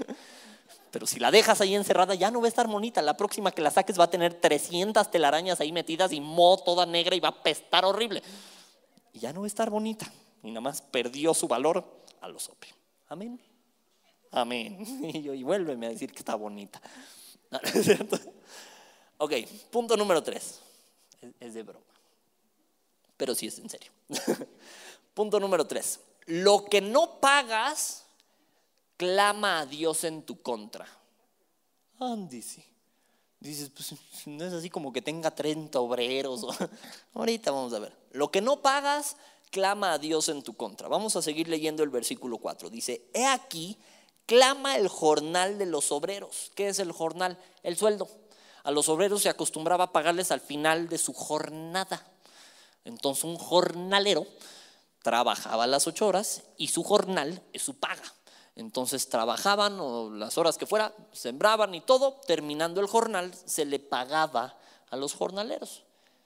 [0.92, 3.02] Pero si la dejas ahí encerrada, ya no va a estar bonita.
[3.02, 6.86] La próxima que la saques va a tener 300 telarañas ahí metidas y mo toda
[6.86, 8.24] negra y va a apestar horrible.
[9.14, 10.12] Y ya no va a estar bonita.
[10.44, 11.86] Y nada más perdió su valor
[12.22, 12.68] a los sope.
[13.08, 13.40] Amén.
[14.32, 14.78] Amén.
[15.14, 16.82] Y, yo, y vuélveme a decir que está bonita.
[19.22, 19.34] Ok,
[19.70, 20.62] punto número tres
[21.42, 21.86] es de broma.
[23.18, 23.92] Pero sí es en serio.
[25.14, 26.00] Punto número tres.
[26.26, 28.06] Lo que no pagas,
[29.00, 30.86] clama a Dios en tu contra.
[32.00, 32.62] Andy, sí.
[33.40, 33.96] Dices, pues
[34.28, 36.46] no es así como que tenga 30 obreros.
[37.14, 37.96] Ahorita vamos a ver.
[38.12, 39.16] Lo que no pagas,
[39.52, 40.90] clama a Dios en tu contra.
[40.90, 42.70] Vamos a seguir leyendo el versículo 4.
[42.70, 43.78] Dice, he aquí,
[44.26, 46.52] clama el jornal de los obreros.
[46.54, 47.40] ¿Qué es el jornal?
[47.64, 48.10] El sueldo
[48.64, 52.06] a los obreros se acostumbraba a pagarles al final de su jornada.
[52.84, 54.28] Entonces un jornalero
[55.02, 58.04] trabajaba las ocho horas y su jornal es su paga.
[58.60, 63.80] Entonces trabajaban o las horas que fuera, sembraban y todo, terminando el jornal se le
[63.80, 64.58] pagaba
[64.90, 65.84] a los jornaleros.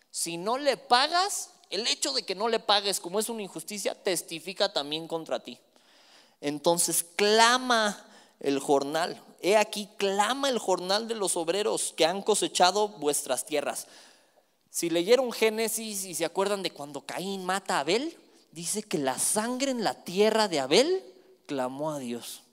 [0.10, 3.94] Si no le pagas, el hecho de que no le pagues como es una injusticia,
[3.94, 5.60] testifica también contra ti.
[6.42, 8.04] Entonces clama
[8.40, 9.22] el jornal.
[9.40, 13.86] He aquí, clama el jornal de los obreros que han cosechado vuestras tierras.
[14.72, 18.18] Si leyeron Génesis y se acuerdan de cuando Caín mata a Abel,
[18.52, 21.13] dice que la sangre en la tierra de Abel
[21.46, 22.44] clamó a Dios.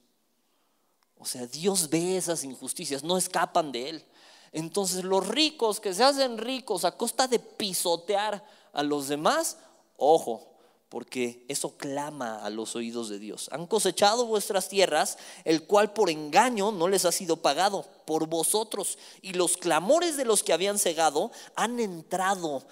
[1.16, 4.04] O sea, Dios ve esas injusticias, no escapan de él.
[4.52, 9.58] Entonces los ricos que se hacen ricos a costa de pisotear a los demás,
[9.96, 10.50] ojo,
[10.88, 13.48] porque eso clama a los oídos de Dios.
[13.52, 18.98] Han cosechado vuestras tierras, el cual por engaño no les ha sido pagado por vosotros,
[19.22, 22.66] y los clamores de los que habían cegado han entrado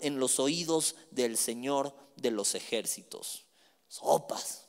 [0.00, 3.44] en los oídos del Señor de los ejércitos.
[3.86, 4.65] Sopas.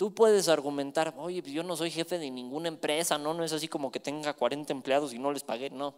[0.00, 3.52] Tú puedes argumentar, oye, pues yo no soy jefe de ninguna empresa, no, no es
[3.52, 5.94] así como que tenga 40 empleados y no les pagué, no.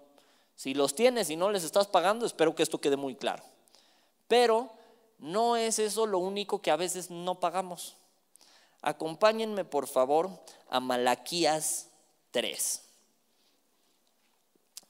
[0.56, 3.44] Si los tienes y no les estás pagando, espero que esto quede muy claro.
[4.26, 4.72] Pero
[5.18, 7.94] no es eso lo único que a veces no pagamos.
[8.80, 10.30] Acompáñenme por favor
[10.68, 11.88] a Malaquías
[12.32, 12.82] 3.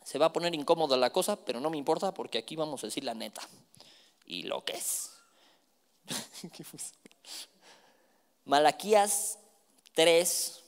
[0.04, 2.86] Se va a poner incómoda la cosa, pero no me importa porque aquí vamos a
[2.86, 3.42] decir la neta
[4.24, 5.10] y lo que es.
[8.44, 9.38] Malaquías
[9.94, 10.62] 3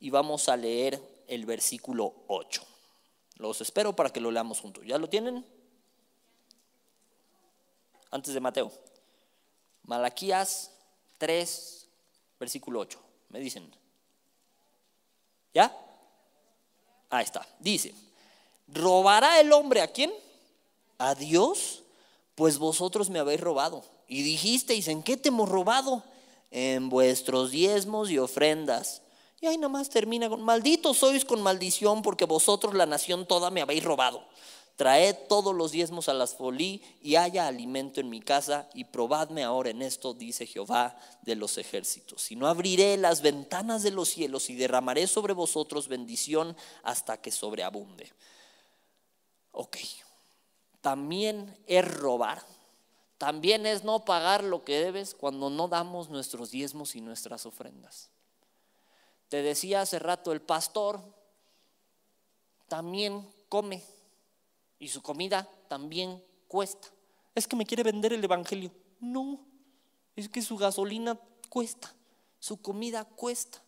[0.00, 2.62] y vamos a leer el versículo 8.
[3.36, 4.84] Los espero para que lo leamos juntos.
[4.86, 5.44] ¿Ya lo tienen?
[8.10, 8.70] Antes de Mateo.
[9.82, 10.70] Malaquías
[11.18, 11.88] 3,
[12.38, 13.00] versículo 8.
[13.30, 13.74] Me dicen.
[15.52, 15.76] ¿Ya?
[17.10, 17.46] Ahí está.
[17.58, 17.94] Dice,
[18.68, 20.12] ¿robará el hombre a quién?
[20.98, 21.82] A Dios,
[22.34, 23.84] pues vosotros me habéis robado.
[24.06, 26.02] Y dijisteis, ¿en qué te hemos robado?
[26.56, 29.02] En vuestros diezmos y ofrendas.
[29.40, 33.60] Y ahí nomás termina con, malditos sois con maldición porque vosotros la nación toda me
[33.60, 34.24] habéis robado.
[34.76, 39.42] Traed todos los diezmos a las folí y haya alimento en mi casa y probadme
[39.42, 42.22] ahora en esto, dice Jehová de los ejércitos.
[42.22, 47.32] Si no abriré las ventanas de los cielos y derramaré sobre vosotros bendición hasta que
[47.32, 48.12] sobreabunde.
[49.50, 49.76] Ok,
[50.80, 52.53] también es robar.
[53.24, 58.10] También es no pagar lo que debes cuando no damos nuestros diezmos y nuestras ofrendas.
[59.30, 61.00] Te decía hace rato el pastor,
[62.68, 63.82] también come
[64.78, 66.88] y su comida también cuesta.
[67.34, 68.70] Es que me quiere vender el Evangelio.
[69.00, 69.40] No,
[70.16, 71.94] es que su gasolina cuesta,
[72.38, 73.62] su comida cuesta.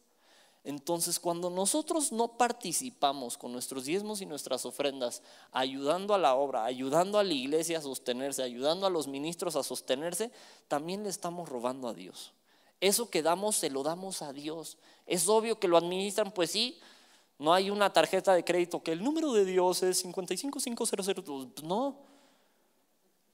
[0.66, 6.64] Entonces, cuando nosotros no participamos con nuestros diezmos y nuestras ofrendas, ayudando a la obra,
[6.64, 10.32] ayudando a la iglesia a sostenerse, ayudando a los ministros a sostenerse,
[10.66, 12.32] también le estamos robando a Dios.
[12.80, 14.76] Eso que damos, se lo damos a Dios.
[15.06, 16.80] Es obvio que lo administran, pues sí,
[17.38, 21.62] no hay una tarjeta de crédito que el número de Dios es 55500.
[21.62, 21.96] No.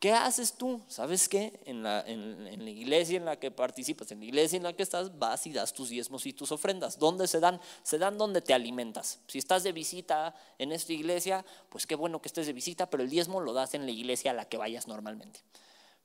[0.03, 0.81] ¿Qué haces tú?
[0.89, 1.61] ¿Sabes qué?
[1.65, 5.47] En la, iglesia en la que participas, en la iglesia en la que estás, vas
[5.47, 6.99] y das tus diezmos y tus ofrendas.
[6.99, 7.61] ¿Dónde se dan?
[7.85, 9.21] Se dan donde te alimentas.
[9.29, 13.05] Si estás de visita en esta iglesia, pues qué bueno que estés de visita, pero
[13.05, 15.39] el diezmo lo das en la iglesia a la que vayas normalmente.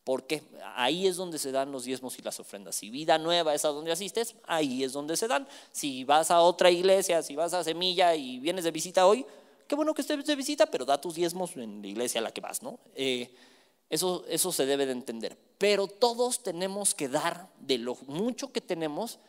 [0.03, 0.43] Porque
[0.75, 2.75] ahí es donde se dan los diezmos y las ofrendas.
[2.75, 5.47] Si vida nueva es a donde asistes, ahí es donde se dan.
[5.71, 9.25] Si vas a otra iglesia, si vas a Semilla y vienes de visita hoy,
[9.67, 12.31] qué bueno que estés de visita, pero da tus diezmos en la iglesia a la
[12.31, 12.77] que vas, ¿no?
[12.93, 13.33] Eh,
[13.89, 15.37] eso, eso se debe de entender.
[15.57, 19.19] Pero todos tenemos que dar de lo mucho que tenemos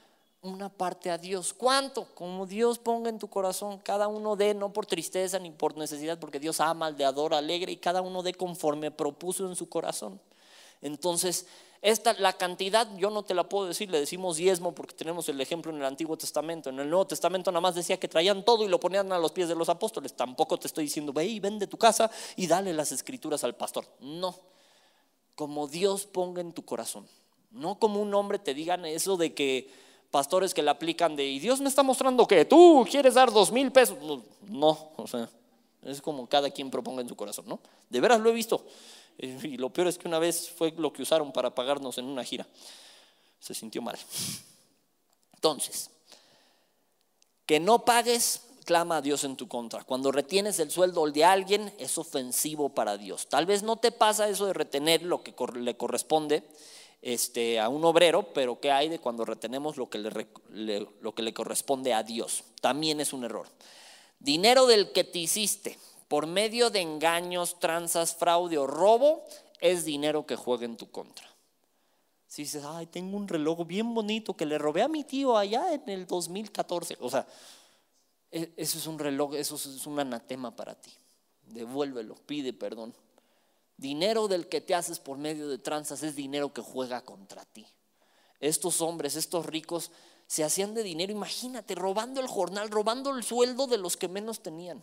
[0.42, 1.52] una parte a Dios.
[1.52, 2.06] ¿Cuánto?
[2.14, 6.18] Como Dios ponga en tu corazón, cada uno dé, no por tristeza ni por necesidad,
[6.18, 9.68] porque Dios ama al de adora alegre y cada uno dé conforme propuso en su
[9.68, 10.20] corazón.
[10.80, 11.46] Entonces,
[11.80, 15.40] esta, la cantidad yo no te la puedo decir, le decimos diezmo porque tenemos el
[15.40, 16.70] ejemplo en el Antiguo Testamento.
[16.70, 19.32] En el Nuevo Testamento nada más decía que traían todo y lo ponían a los
[19.32, 20.14] pies de los apóstoles.
[20.14, 23.86] Tampoco te estoy diciendo, ve y vende tu casa y dale las escrituras al pastor.
[24.00, 24.34] No,
[25.36, 27.06] como Dios ponga en tu corazón.
[27.52, 29.70] No como un hombre te digan eso de que
[30.10, 33.52] pastores que le aplican de, y Dios me está mostrando que tú quieres dar dos
[33.52, 33.98] mil pesos.
[34.48, 35.28] No, o sea,
[35.82, 37.60] es como cada quien proponga en su corazón, ¿no?
[37.88, 38.64] De veras lo he visto.
[39.18, 42.22] Y lo peor es que una vez fue lo que usaron para pagarnos en una
[42.22, 42.46] gira.
[43.40, 43.98] Se sintió mal.
[45.34, 45.90] Entonces,
[47.44, 49.82] que no pagues, clama a Dios en tu contra.
[49.82, 53.26] Cuando retienes el sueldo de alguien, es ofensivo para Dios.
[53.28, 56.44] Tal vez no te pasa eso de retener lo que le corresponde
[57.02, 61.34] este, a un obrero, pero ¿qué hay de cuando retenemos lo que lo que le
[61.34, 62.44] corresponde a Dios?
[62.60, 63.48] También es un error.
[64.20, 65.78] Dinero del que te hiciste
[66.08, 69.24] por medio de engaños, tranzas, fraude o robo,
[69.60, 71.28] es dinero que juega en tu contra.
[72.26, 75.72] Si dices, ay, tengo un reloj bien bonito que le robé a mi tío allá
[75.72, 76.98] en el 2014.
[77.00, 77.26] O sea,
[78.30, 80.92] e, eso es un reloj, eso es un anatema para ti.
[81.42, 82.94] Devuélvelo, pide perdón.
[83.76, 87.66] Dinero del que te haces por medio de tranzas es dinero que juega contra ti.
[88.40, 89.90] Estos hombres, estos ricos,
[90.26, 94.42] se hacían de dinero, imagínate, robando el jornal, robando el sueldo de los que menos
[94.42, 94.82] tenían.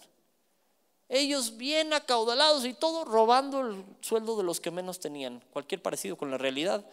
[1.08, 5.44] Ellos bien acaudalados y todo, robando el sueldo de los que menos tenían.
[5.52, 6.84] Cualquier parecido con la realidad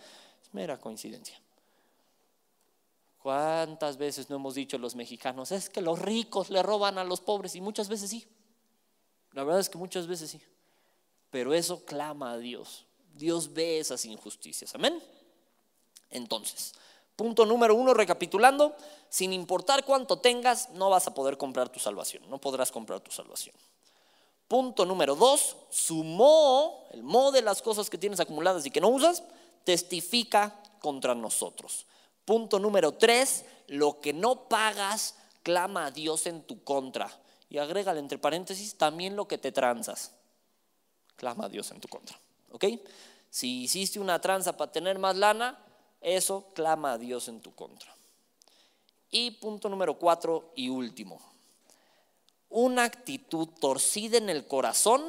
[0.42, 1.40] es mera coincidencia.
[3.22, 5.53] ¿Cuántas veces no hemos dicho los mexicanos?
[5.53, 8.27] Es que los ricos le roban a los pobres y muchas veces sí.
[9.33, 10.40] La verdad es que muchas veces sí.
[11.31, 12.85] Pero eso clama a Dios.
[13.14, 14.75] Dios ve esas injusticias.
[14.75, 15.01] Amén.
[16.11, 16.75] Entonces,
[17.16, 18.77] punto número uno, recapitulando,
[19.09, 22.29] sin importar cuánto tengas, no vas a poder comprar tu salvación.
[22.29, 23.55] No podrás comprar tu salvación.
[24.53, 26.03] Punto número dos, su
[26.93, 29.23] el mo de las cosas que tienes acumuladas y que no usas,
[29.65, 31.87] testifica contra nosotros.
[32.27, 37.11] Punto número tres, lo que no pagas, clama a Dios en tu contra.
[37.49, 40.12] Y agrégale entre paréntesis también lo que te transas.
[41.17, 42.21] Clama a Dios en tu contra.
[42.51, 42.67] ¿Ok?
[43.31, 45.65] Si hiciste una tranza para tener más lana,
[46.03, 47.97] eso clama a Dios en tu contra.
[49.11, 51.32] Y punto número cuatro y último
[52.53, 55.03] una actitud torcida en el corazón,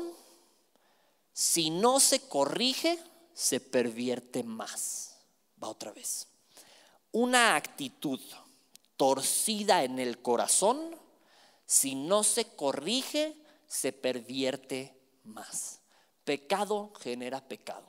[1.33, 2.97] si no se corrige,
[3.33, 5.17] se pervierte más.
[5.61, 6.27] Va otra vez.
[7.11, 8.19] Una actitud
[8.97, 10.95] torcida en el corazón,
[11.65, 13.35] si no se corrige,
[13.67, 15.81] se pervierte más.
[16.23, 17.87] Pecado genera pecado.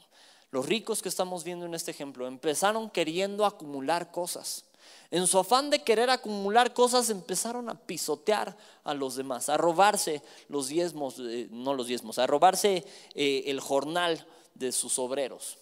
[0.50, 4.64] Los ricos que estamos viendo en este ejemplo empezaron queriendo acumular cosas.
[5.10, 10.22] En su afán de querer acumular cosas empezaron a pisotear a los demás, a robarse
[10.48, 15.58] los diezmos, eh, no los diezmos, a robarse eh, el jornal de sus obreros.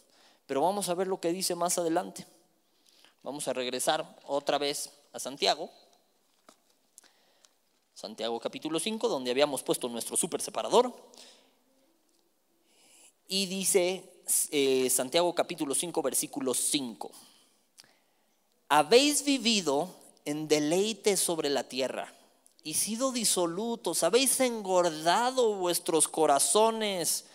[0.47, 2.27] Pero vamos a ver lo que dice más adelante.
[3.23, 5.71] Vamos a regresar otra vez a Santiago.
[7.95, 10.93] Santiago capítulo 5, donde habíamos puesto nuestro super separador.
[13.29, 14.13] Y dice
[14.51, 17.11] eh, Santiago capítulo 5, versículo 5.
[18.75, 19.91] Habéis vivido
[20.25, 22.11] en deleite sobre la tierra
[22.65, 27.27] y sido disolutos, habéis engordado vuestros corazones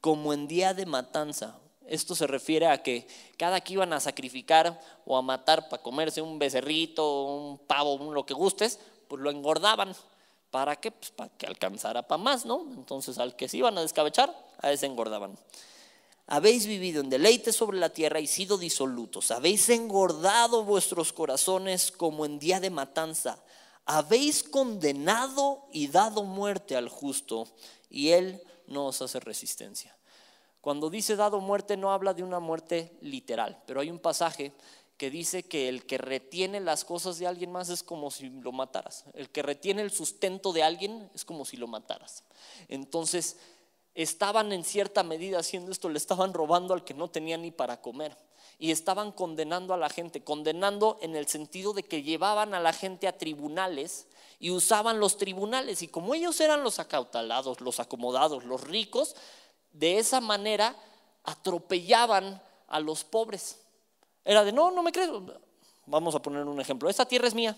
[0.00, 1.58] como en día de matanza.
[1.88, 6.22] Esto se refiere a que cada que iban a sacrificar o a matar para comerse
[6.22, 8.78] un becerrito, un pavo, un lo que gustes,
[9.08, 9.92] pues lo engordaban.
[10.52, 10.80] ¿Para?
[10.80, 12.64] Pues para que alcanzara para más, ¿no?
[12.76, 14.32] Entonces al que se iban a descabechar,
[14.62, 15.36] a ese engordaban.
[16.28, 19.30] Habéis vivido en deleite sobre la tierra y sido disolutos.
[19.30, 23.38] Habéis engordado vuestros corazones como en día de matanza.
[23.84, 27.46] Habéis condenado y dado muerte al justo
[27.88, 29.96] y él no os hace resistencia.
[30.60, 34.52] Cuando dice dado muerte no habla de una muerte literal, pero hay un pasaje
[34.96, 38.50] que dice que el que retiene las cosas de alguien más es como si lo
[38.50, 39.04] mataras.
[39.14, 42.24] El que retiene el sustento de alguien es como si lo mataras.
[42.66, 43.36] Entonces,
[43.96, 47.80] estaban en cierta medida haciendo esto, le estaban robando al que no tenía ni para
[47.80, 48.16] comer.
[48.58, 52.72] Y estaban condenando a la gente, condenando en el sentido de que llevaban a la
[52.72, 54.06] gente a tribunales
[54.38, 55.82] y usaban los tribunales.
[55.82, 59.16] Y como ellos eran los acautalados, los acomodados, los ricos,
[59.72, 60.76] de esa manera
[61.24, 63.60] atropellaban a los pobres.
[64.24, 65.10] Era de, no, no me crees.
[65.86, 66.88] Vamos a poner un ejemplo.
[66.90, 67.56] Esta tierra es mía.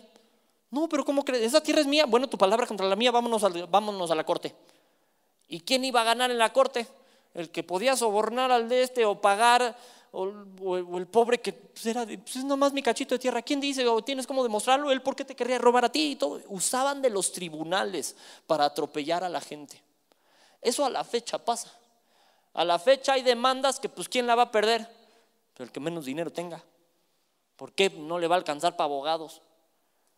[0.71, 1.45] No, pero ¿cómo crees?
[1.45, 2.07] Esa tierra es mía.
[2.07, 4.55] Bueno, tu palabra contra la mía, vámonos a, vámonos a la corte.
[5.49, 6.87] ¿Y quién iba a ganar en la corte?
[7.35, 9.77] El que podía sobornar al de este o pagar,
[10.13, 10.27] o,
[10.97, 13.43] el pobre que pues, era pues es nomás mi cachito de tierra.
[13.43, 14.91] ¿Quién dice o tienes cómo demostrarlo?
[14.91, 16.41] Él por qué te querría robar a ti y todo.
[16.49, 19.83] Usaban de los tribunales para atropellar a la gente.
[20.61, 21.73] Eso a la fecha pasa.
[22.55, 24.89] A la fecha hay demandas que pues quién la va a perder,
[25.59, 26.63] el que menos dinero tenga.
[27.57, 29.43] ¿Por qué no le va a alcanzar para abogados?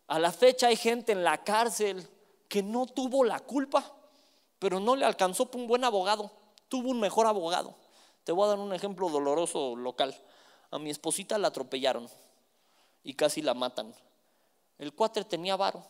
[0.07, 2.07] A la fecha hay gente en la cárcel
[2.47, 3.91] que no tuvo la culpa,
[4.61, 6.29] pero no le alcanzó para un buen abogado,
[6.69, 7.73] tuvo un mejor abogado.
[8.23, 10.15] Te voy a dar un ejemplo doloroso local.
[10.69, 12.07] A mi esposita la atropellaron
[13.01, 13.91] y casi la matan.
[14.77, 15.83] El cuatre tenía varo.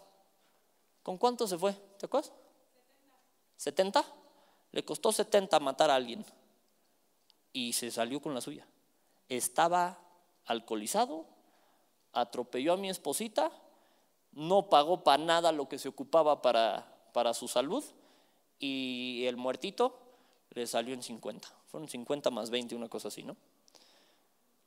[1.04, 1.74] ¿Con cuánto se fue?
[2.00, 2.32] ¿Te acuerdas?
[3.58, 4.06] 70.
[4.72, 6.26] Le costó 70 matar a alguien
[7.52, 8.66] y se salió con la suya.
[9.28, 10.00] Estaba
[10.46, 11.26] alcoholizado,
[12.14, 13.52] atropelló a mi esposita,
[14.32, 17.84] no pagó para nada lo que se ocupaba para, para su salud
[18.62, 19.98] y el muertito
[20.52, 21.48] le salió en 50.
[21.70, 23.36] Fueron 50 más 20, una cosa así, ¿no?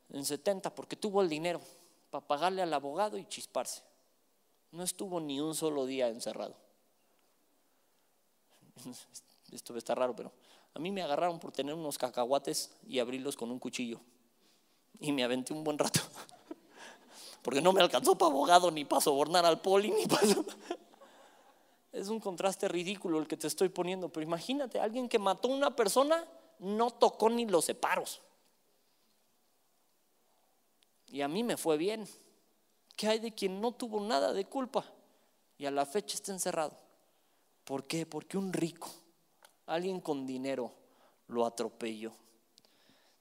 [0.09, 1.61] En 70, porque tuvo el dinero
[2.11, 3.81] para pagarle al abogado y chisparse.
[4.71, 6.55] No estuvo ni un solo día encerrado.
[9.51, 10.31] Esto está raro, pero
[10.73, 14.01] a mí me agarraron por tener unos cacahuates y abrirlos con un cuchillo.
[14.99, 16.01] Y me aventé un buen rato.
[17.41, 20.27] Porque no me alcanzó para abogado, ni para sobornar al poli, ni para...
[21.95, 24.09] Es un contraste ridículo el que te estoy poniendo.
[24.09, 26.27] Pero imagínate, alguien que mató a una persona
[26.59, 28.21] no tocó ni los separos.
[31.07, 32.05] Y a mí me fue bien.
[32.97, 34.85] ¿Qué hay de quien no tuvo nada de culpa?
[35.57, 36.77] Y a la fecha está encerrado.
[37.63, 38.05] ¿Por qué?
[38.05, 38.89] Porque un rico
[39.65, 40.71] alguien con dinero
[41.27, 42.11] lo atropelló.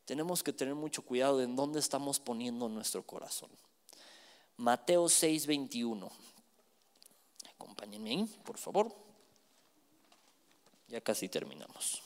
[0.04, 3.50] Tenemos que tener mucho cuidado en dónde estamos poniendo nuestro corazón.
[4.56, 6.10] Mateo 6:21.
[7.56, 8.94] Acompáñenme ahí, por favor.
[10.88, 12.02] Ya casi terminamos.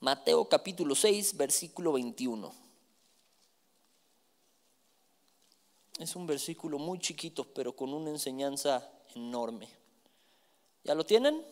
[0.00, 2.52] Mateo capítulo 6, versículo 21.
[5.98, 9.68] Es un versículo muy chiquito, pero con una enseñanza enorme.
[10.82, 11.42] ¿Ya lo tienen?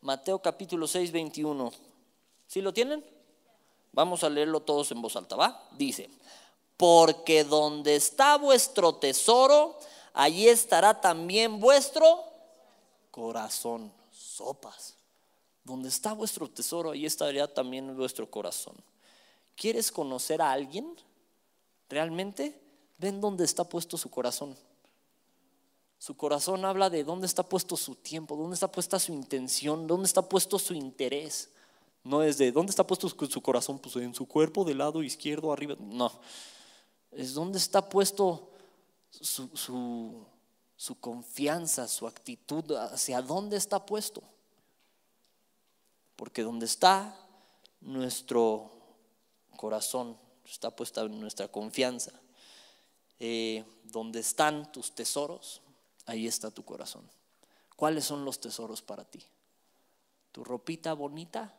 [0.00, 1.72] Mateo capítulo 6, 21.
[2.46, 3.04] ¿Sí lo tienen?
[3.92, 5.68] Vamos a leerlo todos en voz alta, ¿va?
[5.72, 6.08] Dice,
[6.80, 9.78] porque donde está vuestro tesoro,
[10.14, 12.24] allí estará también vuestro
[13.10, 13.92] corazón.
[14.10, 14.94] Sopas.
[15.62, 18.74] Donde está vuestro tesoro, allí estaría también vuestro corazón.
[19.56, 20.96] ¿Quieres conocer a alguien?
[21.90, 22.58] ¿Realmente?
[22.96, 24.56] Ven dónde está puesto su corazón.
[25.98, 30.06] Su corazón habla de dónde está puesto su tiempo, dónde está puesta su intención, dónde
[30.06, 31.50] está puesto su interés.
[32.04, 35.52] No es de dónde está puesto su corazón, pues en su cuerpo, del lado izquierdo,
[35.52, 35.76] arriba.
[35.78, 36.10] No,
[37.12, 38.50] es dónde está puesto
[39.10, 40.26] su, su,
[40.76, 44.22] su confianza, su actitud, hacia dónde está puesto.
[46.16, 47.16] Porque donde está
[47.80, 48.70] nuestro
[49.56, 52.12] corazón, está puesta nuestra confianza.
[53.18, 55.60] Eh, donde están tus tesoros,
[56.06, 57.08] ahí está tu corazón.
[57.76, 59.22] ¿Cuáles son los tesoros para ti?
[60.32, 61.54] ¿Tu ropita bonita?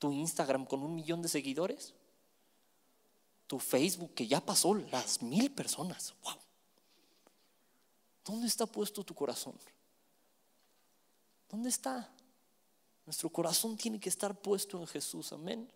[0.00, 1.94] tu Instagram con un millón de seguidores,
[3.50, 6.14] tu Facebook que ya pasó las mil personas.
[6.22, 6.36] ¡Wow!
[8.24, 9.56] ¿Dónde está puesto tu corazón?
[11.48, 12.14] ¿Dónde está?
[13.04, 15.32] Nuestro corazón tiene que estar puesto en Jesús.
[15.32, 15.68] Amén.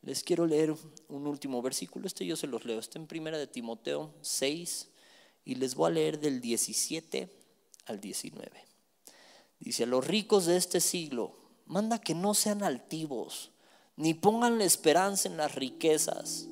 [0.00, 0.74] Les quiero leer
[1.08, 2.06] un último versículo.
[2.06, 2.78] Este yo se los leo.
[2.78, 4.88] Está en primera de Timoteo 6
[5.44, 7.28] y les voy a leer del 17
[7.84, 8.50] al 19.
[9.60, 13.50] Dice, a los ricos de este siglo, manda que no sean altivos,
[13.96, 16.46] ni pongan la esperanza en las riquezas,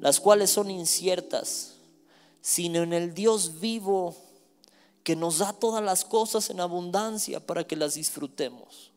[0.00, 1.74] las cuales son inciertas,
[2.40, 4.16] sino en el Dios vivo
[5.02, 8.92] que nos da todas las cosas en abundancia para que las disfrutemos.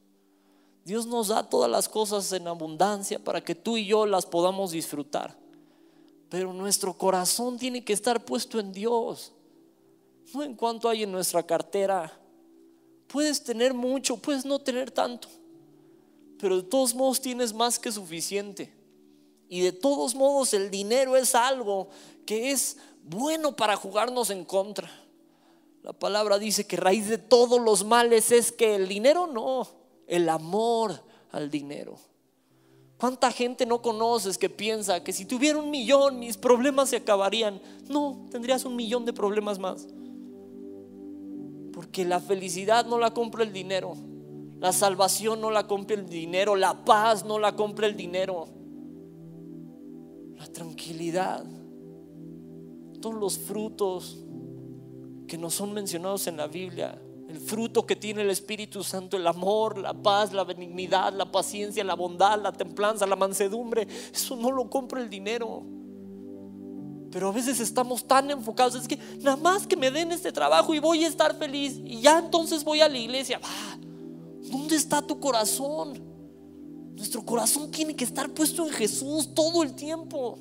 [0.85, 4.71] Dios nos da todas las cosas en abundancia para que tú y yo las podamos
[4.71, 5.35] disfrutar.
[6.29, 9.31] Pero nuestro corazón tiene que estar puesto en Dios,
[10.33, 12.11] no en cuanto hay en nuestra cartera.
[13.07, 15.29] Puedes tener mucho, puedes no tener tanto,
[16.39, 18.73] pero de todos modos tienes más que suficiente.
[19.47, 21.89] Y de todos modos el dinero es algo
[22.25, 24.89] que es bueno para jugarnos en contra.
[25.83, 29.67] La palabra dice que raíz de todos los males es que el dinero no,
[30.07, 31.97] el amor al dinero.
[32.97, 37.61] ¿Cuánta gente no conoces que piensa que si tuviera un millón mis problemas se acabarían?
[37.89, 39.87] No, tendrías un millón de problemas más.
[41.73, 43.97] Porque la felicidad no la compra el dinero,
[44.63, 48.47] la salvación no la compra el dinero, la paz no la compra el dinero,
[50.37, 51.43] la tranquilidad,
[53.01, 54.23] todos los frutos
[55.27, 56.97] que no son mencionados en la Biblia.
[57.27, 61.83] El fruto que tiene el Espíritu Santo, el amor, la paz, la benignidad, la paciencia,
[61.83, 65.65] la bondad, la templanza, la mansedumbre, eso no lo compra el dinero.
[67.11, 70.73] Pero a veces estamos tan enfocados, es que nada más que me den este trabajo
[70.73, 73.41] y voy a estar feliz y ya entonces voy a la iglesia.
[74.53, 75.99] ¿Dónde está tu corazón?
[76.95, 80.37] Nuestro corazón tiene que estar puesto en Jesús todo el tiempo.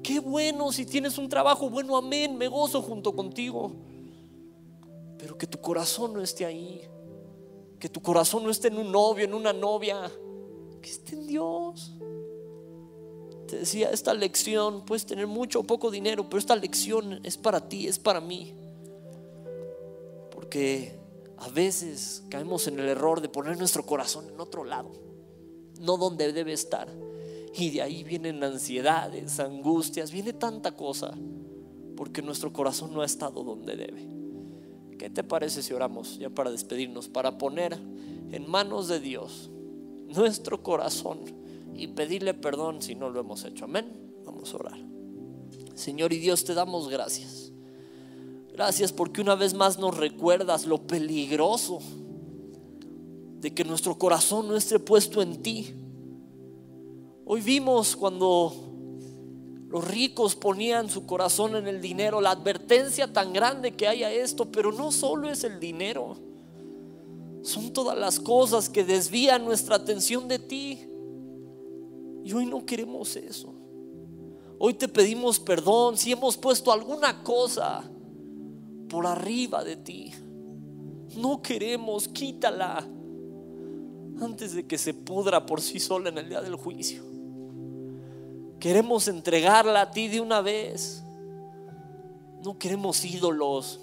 [0.00, 3.72] Qué bueno si tienes un trabajo bueno, amén, me gozo junto contigo.
[5.18, 6.82] Pero que tu corazón no esté ahí.
[7.80, 10.08] Que tu corazón no esté en un novio, en una novia.
[10.80, 11.92] Que esté en Dios.
[13.48, 17.68] Te decía, esta lección, puedes tener mucho o poco dinero, pero esta lección es para
[17.68, 18.54] ti, es para mí.
[20.30, 20.99] Porque
[21.40, 24.92] a veces caemos en el error de poner nuestro corazón en otro lado,
[25.80, 26.88] no donde debe estar.
[27.54, 31.16] Y de ahí vienen ansiedades, angustias, viene tanta cosa,
[31.96, 34.06] porque nuestro corazón no ha estado donde debe.
[34.98, 39.50] ¿Qué te parece si oramos ya para despedirnos, para poner en manos de Dios
[40.08, 41.20] nuestro corazón
[41.74, 43.64] y pedirle perdón si no lo hemos hecho?
[43.64, 44.12] Amén.
[44.26, 44.78] Vamos a orar.
[45.74, 47.49] Señor y Dios, te damos gracias.
[48.52, 51.80] Gracias porque una vez más nos recuerdas lo peligroso
[53.40, 55.74] de que nuestro corazón no esté puesto en ti
[57.32, 58.52] Hoy vimos cuando
[59.68, 64.10] los ricos ponían su corazón en el dinero, la advertencia tan grande que hay a
[64.10, 66.16] esto, pero no solo es el dinero,
[67.42, 70.80] son todas las cosas que desvían nuestra atención de ti.
[72.24, 73.54] Y hoy no queremos eso.
[74.58, 77.88] Hoy te pedimos perdón si hemos puesto alguna cosa
[78.90, 80.12] por arriba de ti.
[81.16, 82.86] No queremos, quítala
[84.20, 87.02] antes de que se pudra por sí sola en el día del juicio.
[88.58, 91.02] Queremos entregarla a ti de una vez.
[92.44, 93.80] No queremos ídolos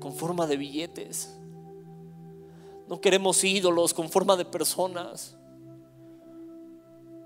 [0.00, 1.38] con forma de billetes.
[2.88, 5.36] No queremos ídolos con forma de personas.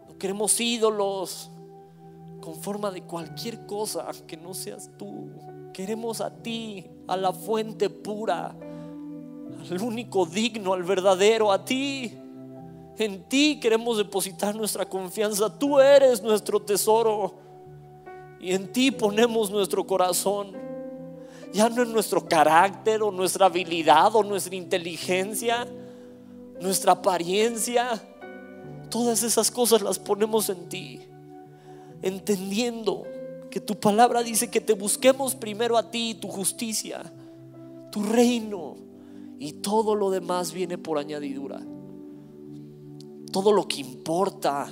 [0.09, 1.51] No queremos ídolos
[2.41, 5.31] con forma de cualquier cosa que no seas tú.
[5.77, 8.57] Queremos a ti, a la fuente pura,
[9.70, 12.14] al único digno, al verdadero, a ti.
[12.97, 15.59] En ti queremos depositar nuestra confianza.
[15.59, 17.35] Tú eres nuestro tesoro.
[18.41, 20.53] Y en ti ponemos nuestro corazón.
[21.53, 25.68] Ya no en nuestro carácter o nuestra habilidad o nuestra inteligencia,
[26.59, 28.03] nuestra apariencia.
[28.89, 31.01] Todas esas cosas las ponemos en ti.
[32.01, 33.03] Entendiendo
[33.57, 37.11] que tu palabra dice que te busquemos primero a ti, tu justicia,
[37.91, 38.77] tu reino.
[39.39, 41.61] Y todo lo demás viene por añadidura
[43.37, 44.67] todo lo que importa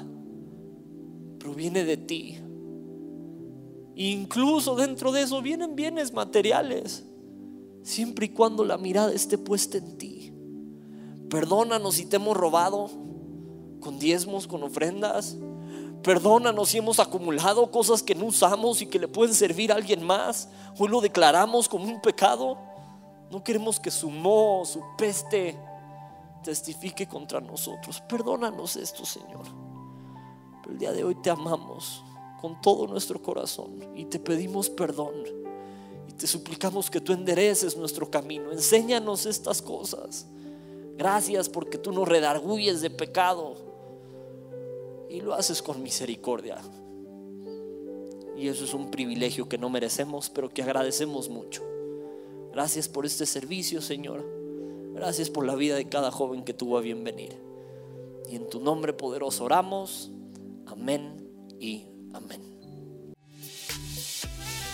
[1.39, 2.39] proviene de ti.
[3.95, 7.05] Incluso dentro de eso vienen bienes materiales,
[7.83, 10.33] siempre y cuando la mirada esté puesta en ti.
[11.29, 12.89] Perdónanos si te hemos robado
[13.81, 15.37] con diezmos, con ofrendas.
[16.05, 20.05] Perdónanos si hemos acumulado cosas que no usamos y que le pueden servir a alguien
[20.05, 20.51] más.
[20.79, 22.59] Hoy lo declaramos como un pecado.
[23.31, 25.59] No queremos que su moho, su peste
[26.43, 28.03] testifique contra nosotros.
[28.03, 29.47] Perdónanos esto, Señor.
[30.69, 32.05] El día de hoy te amamos
[32.39, 35.15] con todo nuestro corazón y te pedimos perdón.
[36.07, 38.53] Y te suplicamos que tú endereces nuestro camino.
[38.53, 40.27] Enséñanos estas cosas.
[40.99, 43.64] Gracias porque tú nos redarguyes de pecado
[45.15, 46.59] y lo haces con misericordia.
[48.37, 51.63] Y eso es un privilegio que no merecemos, pero que agradecemos mucho.
[52.53, 54.27] Gracias por este servicio, Señor.
[54.93, 57.41] Gracias por la vida de cada joven que tuvo a bien venir.
[58.29, 60.11] Y en tu nombre poderoso oramos.
[60.67, 62.43] Amén y amén.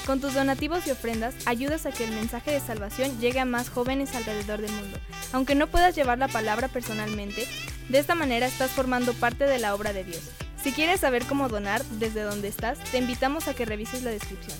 [0.07, 3.68] Con tus donativos y ofrendas ayudas a que el mensaje de salvación llegue a más
[3.68, 4.99] jóvenes alrededor del mundo.
[5.32, 7.47] Aunque no puedas llevar la palabra personalmente,
[7.91, 10.22] de esta manera estás formando parte de la obra de Dios.
[10.62, 14.57] Si quieres saber cómo donar desde donde estás, te invitamos a que revises la descripción.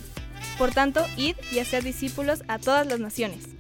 [0.59, 3.60] Por tanto, id y hacer discípulos a todas las naciones.